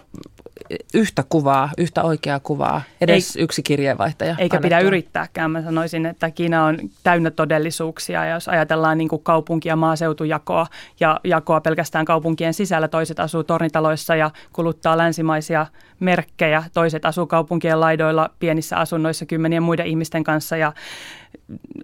[0.95, 4.31] yhtä kuvaa, yhtä oikeaa kuvaa, edes Ei, yksi kirjeenvaihtaja.
[4.31, 4.61] Eikä annettua.
[4.61, 5.51] pidä yrittääkään.
[5.51, 8.25] Mä sanoisin, että Kiina on täynnä todellisuuksia.
[8.25, 10.67] Ja jos ajatellaan niin kuin kaupunki- ja maaseutujakoa
[11.01, 15.67] ja jakoa pelkästään kaupunkien sisällä, toiset asuu tornitaloissa ja kuluttaa länsimaisia
[16.01, 20.73] merkkejä, toiset asuu kaupunkien laidoilla pienissä asunnoissa kymmenien muiden ihmisten kanssa ja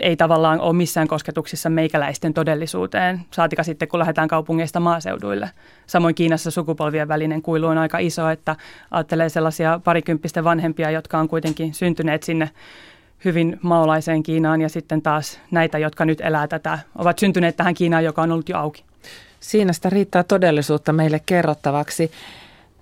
[0.01, 5.51] ei tavallaan ole missään kosketuksissa meikäläisten todellisuuteen, saatika sitten kun lähdetään kaupungeista maaseuduille.
[5.87, 8.57] Samoin Kiinassa sukupolvien välinen kuilu on aika iso, että
[8.91, 12.51] ajattelee sellaisia parikymppisten vanhempia, jotka on kuitenkin syntyneet sinne
[13.25, 18.05] hyvin maolaiseen Kiinaan ja sitten taas näitä, jotka nyt elää tätä, ovat syntyneet tähän Kiinaan,
[18.05, 18.85] joka on ollut jo auki.
[19.41, 22.11] Siinä sitä riittää todellisuutta meille kerrottavaksi.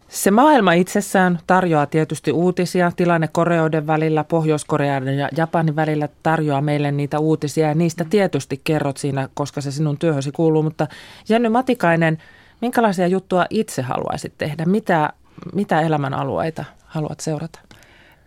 [0.08, 2.92] Se maailma itsessään tarjoaa tietysti uutisia.
[2.96, 8.96] Tilanne Koreoiden välillä, Pohjois-Korean ja Japanin välillä tarjoaa meille niitä uutisia ja niistä tietysti kerrot
[8.96, 10.62] siinä, koska se sinun työhösi kuuluu.
[10.62, 10.86] Mutta
[11.28, 12.18] Jenny Matikainen,
[12.60, 14.64] minkälaisia juttuja itse haluaisit tehdä?
[14.64, 15.12] Mitä,
[15.53, 17.59] mitä elämänalueita haluat seurata?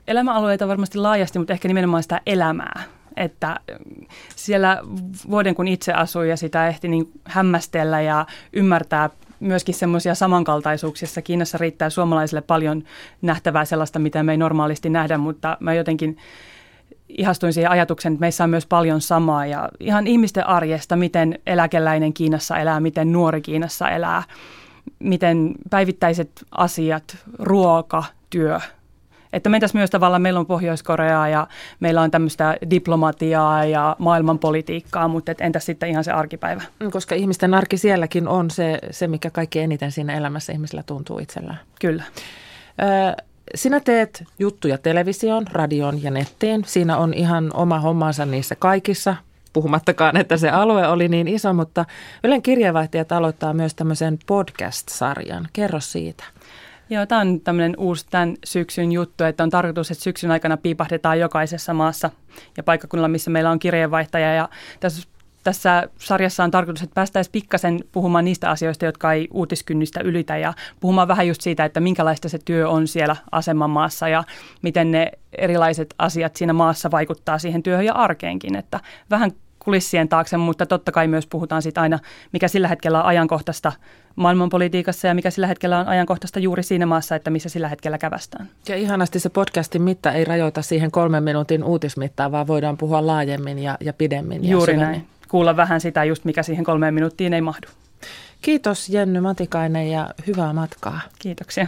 [0.08, 2.84] Elämäalueita varmasti laajasti, mutta ehkä nimenomaan sitä elämää
[3.18, 3.60] että
[4.36, 4.82] siellä
[5.30, 9.10] vuoden kun itse asui ja sitä ehti niin hämmästellä ja ymmärtää
[9.40, 11.22] myöskin semmoisia samankaltaisuuksia.
[11.24, 12.84] Kiinassa riittää suomalaisille paljon
[13.22, 16.18] nähtävää sellaista, mitä me ei normaalisti nähdä, mutta mä jotenkin
[17.10, 22.14] ihastuin siihen ajatuksen, että meissä on myös paljon samaa ja ihan ihmisten arjesta, miten eläkeläinen
[22.14, 24.24] Kiinassa elää, miten nuori Kiinassa elää,
[25.00, 28.60] miten päivittäiset asiat, ruoka, työ–
[29.36, 31.48] että mentäisiin myös tavallaan, meillä on Pohjois-Koreaa ja
[31.80, 36.62] meillä on tämmöistä diplomatiaa ja maailmanpolitiikkaa, mutta et entäs sitten ihan se arkipäivä?
[36.80, 41.20] Mm, koska ihmisten arki sielläkin on se, se mikä kaikki eniten siinä elämässä ihmisillä tuntuu
[41.20, 41.60] itsellään.
[41.82, 42.04] Kyllä.
[42.82, 43.24] Ö,
[43.56, 46.64] sinä teet juttuja televisioon, radioon ja nettiin.
[46.66, 49.16] Siinä on ihan oma hommansa niissä kaikissa,
[49.56, 51.86] puhumattakaan, että se alue oli niin iso, mutta
[52.24, 55.48] Ylen kirjeenvaihtajat aloittaa myös tämmöisen podcast-sarjan.
[55.54, 56.24] Kerro siitä.
[56.90, 61.20] Joo, tämä on tämmöinen uusi tämän syksyn juttu, että on tarkoitus, että syksyn aikana piipahdetaan
[61.20, 62.10] jokaisessa maassa
[62.58, 64.34] ja paikkakunnalla, missä meillä on kirjeenvaihtaja.
[64.34, 64.50] Ja
[64.80, 65.08] tässä,
[65.44, 70.54] tässä sarjassa on tarkoitus, että päästäisiin pikkasen puhumaan niistä asioista, jotka ei uutiskynnistä ylitä ja
[70.80, 74.24] puhumaan vähän just siitä, että minkälaista se työ on siellä asemamaassa ja
[74.62, 78.56] miten ne erilaiset asiat siinä maassa vaikuttaa siihen työhön ja arkeenkin.
[78.56, 78.80] Että
[79.10, 79.32] vähän
[79.66, 82.00] kulissien taakse, mutta totta kai myös puhutaan siitä aina,
[82.34, 83.72] mikä sillä hetkellä on ajankohtaista
[84.16, 88.50] maailmanpolitiikassa ja mikä sillä hetkellä on ajankohtaista juuri siinä maassa, että missä sillä hetkellä kävästään.
[88.68, 93.60] Ja ihanasti se podcastin mitta ei rajoita siihen kolmen minuutin uutismittaan, vaan voidaan puhua laajemmin
[93.60, 94.50] ja, ja pidemmin.
[94.50, 95.08] Juuri ja näin.
[95.28, 97.68] Kuulla vähän sitä just, mikä siihen kolmeen minuuttiin ei mahdu.
[98.42, 101.02] Kiitos Jenny Matikainen ja hyvää matkaa.
[101.20, 101.68] Kiitoksia.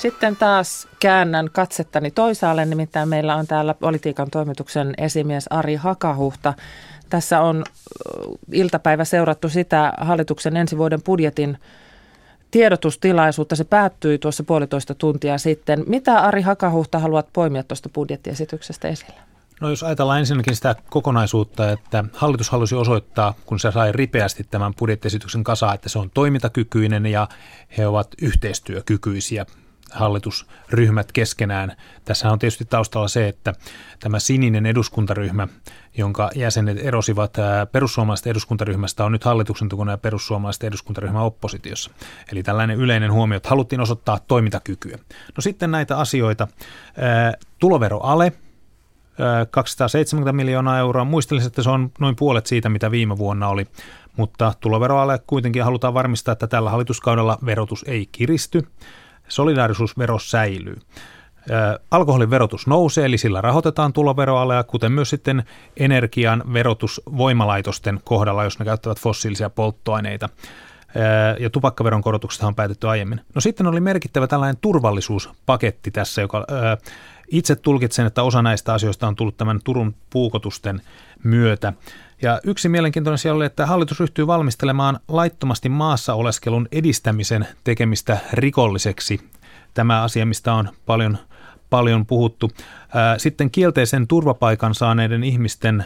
[0.00, 6.54] Sitten taas käännän katsettani toisaalle, nimittäin meillä on täällä politiikan toimituksen esimies Ari Hakahuhta.
[7.10, 7.64] Tässä on
[8.52, 11.58] iltapäivä seurattu sitä hallituksen ensi vuoden budjetin
[12.50, 13.56] tiedotustilaisuutta.
[13.56, 15.84] Se päättyi tuossa puolitoista tuntia sitten.
[15.86, 19.20] Mitä Ari Hakahuhta haluat poimia tuosta budjettiesityksestä esille?
[19.60, 24.74] No jos ajatellaan ensinnäkin sitä kokonaisuutta, että hallitus halusi osoittaa, kun se sai ripeästi tämän
[24.74, 27.28] budjettiesityksen kasaan, että se on toimintakykyinen ja
[27.78, 29.46] he ovat yhteistyökykyisiä
[29.92, 31.76] hallitusryhmät keskenään.
[32.04, 33.52] Tässä on tietysti taustalla se, että
[34.00, 35.48] tämä sininen eduskuntaryhmä,
[35.96, 37.36] jonka jäsenet erosivat
[37.72, 41.90] perussuomalaisten eduskuntaryhmästä, on nyt hallituksen tukuna ja perussuomalaisten eduskuntaryhmä oppositiossa.
[42.32, 44.98] Eli tällainen yleinen huomio, että haluttiin osoittaa toimintakykyä.
[45.36, 46.48] No sitten näitä asioita.
[47.58, 48.32] Tuloveroale,
[49.50, 51.04] 270 miljoonaa euroa.
[51.04, 53.66] Muistelisin, että se on noin puolet siitä, mitä viime vuonna oli,
[54.16, 58.68] mutta tuloveroale kuitenkin halutaan varmistaa, että tällä hallituskaudella verotus ei kiristy
[59.30, 60.76] solidaarisuusvero säilyy.
[61.90, 65.44] Alkoholin verotus nousee, eli sillä rahoitetaan tuloveroalea, kuten myös sitten
[65.76, 70.28] energian verotus voimalaitosten kohdalla, jos ne käyttävät fossiilisia polttoaineita.
[71.38, 73.20] Ja tupakkaveron korotuksesta on päätetty aiemmin.
[73.34, 76.46] No sitten oli merkittävä tällainen turvallisuuspaketti tässä, joka
[77.30, 80.82] itse tulkitsen, että osa näistä asioista on tullut tämän Turun puukotusten
[81.24, 81.72] myötä.
[82.22, 89.20] Ja yksi mielenkiintoinen siellä oli, että hallitus ryhtyy valmistelemaan laittomasti maassa oleskelun edistämisen tekemistä rikolliseksi.
[89.74, 91.18] Tämä asia, mistä on paljon
[91.70, 92.50] paljon puhuttu.
[93.18, 95.84] Sitten kielteisen turvapaikan saaneiden ihmisten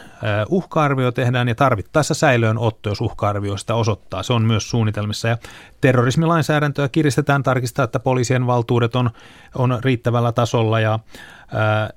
[0.49, 4.23] uhka-arvio tehdään ja tarvittaessa säilöönotto, jos uhka-arvio sitä osoittaa.
[4.23, 5.27] Se on myös suunnitelmissa.
[5.27, 5.37] Ja
[5.81, 9.09] terrorismilainsäädäntöä kiristetään tarkistaa, että poliisien valtuudet on,
[9.55, 10.99] on riittävällä tasolla ja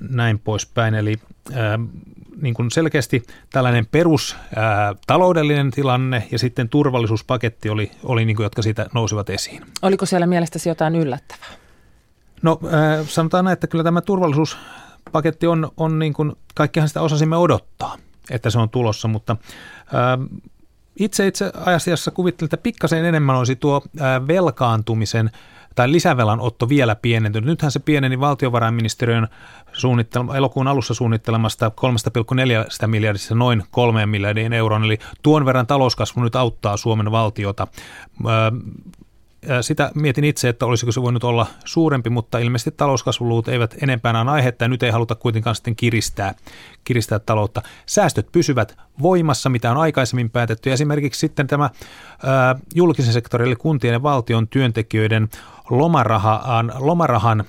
[0.01, 0.95] näin poispäin.
[0.95, 1.15] Eli
[2.43, 3.23] niin kuin selkeästi
[3.53, 9.31] tällainen perus ää, taloudellinen tilanne ja sitten turvallisuuspaketti oli, oli niin kuin, jotka siitä nousivat
[9.31, 9.63] esiin.
[9.83, 11.49] Oliko siellä mielestäsi jotain yllättävää?
[12.43, 17.37] No ää, sanotaan näin, että kyllä tämä turvallisuuspaketti on, on niin kuin, kaikkihan sitä osasimme
[17.37, 17.97] odottaa,
[18.31, 19.37] että se on tulossa, mutta
[19.93, 20.19] ää,
[20.97, 25.31] itse itse asiassa kuvittelin, että pikkasen enemmän olisi tuo ää, velkaantumisen
[25.75, 27.47] tai lisävelan otto vielä pienentynyt.
[27.47, 29.29] Nythän se pieneni valtiovarainministeriön
[29.73, 31.73] suunnittelema, elokuun alussa suunnittelemasta
[32.81, 37.67] 3,4 miljardista noin 3 miljardiin euroon, eli tuon verran talouskasvu nyt auttaa Suomen valtiota.
[39.61, 44.65] Sitä mietin itse, että olisiko se voinut olla suurempi, mutta ilmeisesti talouskasvuluvut eivät enempää aihetta
[44.65, 46.35] ja nyt ei haluta kuitenkaan sitten kiristää,
[46.85, 47.63] kiristää taloutta.
[47.87, 50.73] Säästöt pysyvät voimassa, mitä on aikaisemmin päätetty.
[50.73, 51.71] Esimerkiksi sitten tämä
[52.75, 55.29] julkisen sektorin eli kuntien ja valtion työntekijöiden
[55.71, 57.45] lomarahan, lomarahan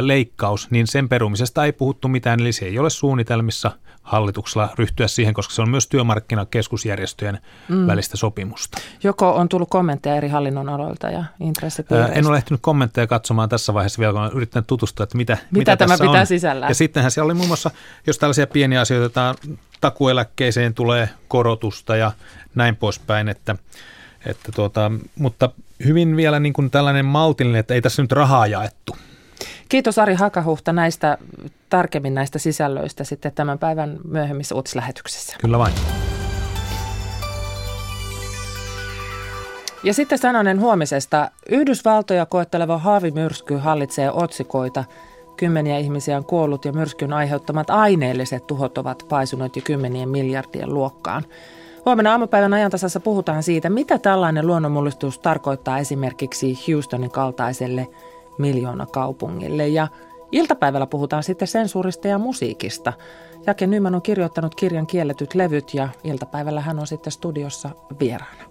[0.00, 3.70] leikkaus, niin sen perumisesta ei puhuttu mitään, eli se ei ole suunnitelmissa
[4.08, 7.38] hallituksella ryhtyä siihen, koska se on myös työmarkkinakeskusjärjestöjen
[7.68, 7.86] mm.
[7.86, 8.78] välistä sopimusta.
[9.02, 12.18] Joko on tullut kommentteja eri hallinnon aloilta ja intressipiireistä?
[12.18, 15.58] En ole ehtinyt kommentteja katsomaan tässä vaiheessa vielä, kun olen yrittänyt tutustua, että mitä, mitä,
[15.60, 16.26] mitä tämä pitää on.
[16.26, 16.70] sisällään.
[16.70, 17.70] Ja sittenhän siellä oli muun muassa,
[18.06, 19.34] jos tällaisia pieniä asioita,
[19.80, 22.12] takueläkkeeseen tulee korotusta ja
[22.54, 23.56] näin poispäin, että,
[24.26, 25.50] että tuota, mutta
[25.84, 28.96] hyvin vielä niin kuin tällainen maltillinen, että ei tässä nyt rahaa jaettu.
[29.68, 31.18] Kiitos Ari Hakahuhta näistä
[31.70, 35.36] tarkemmin näistä sisällöistä sitten tämän päivän myöhemmissä uutislähetyksissä.
[35.40, 35.74] Kyllä vain.
[39.82, 41.30] Ja sitten sanonen huomisesta.
[41.48, 44.84] Yhdysvaltoja koetteleva haavimyrsky hallitsee otsikoita.
[45.36, 51.24] Kymmeniä ihmisiä on kuollut ja myrskyn aiheuttamat aineelliset tuhot ovat paisuneet jo kymmenien miljardien luokkaan.
[51.84, 57.88] Huomenna aamupäivän ajantasassa puhutaan siitä, mitä tällainen luonnonmullistus tarkoittaa esimerkiksi Houstonin kaltaiselle
[58.38, 59.68] miljoonakaupungille.
[59.68, 59.88] Ja
[60.32, 62.92] iltapäivällä puhutaan sitten sensuurista ja musiikista.
[63.46, 67.70] Jake Nyman on kirjoittanut kirjan Kielletyt levyt ja iltapäivällä hän on sitten studiossa
[68.00, 68.47] vieraana.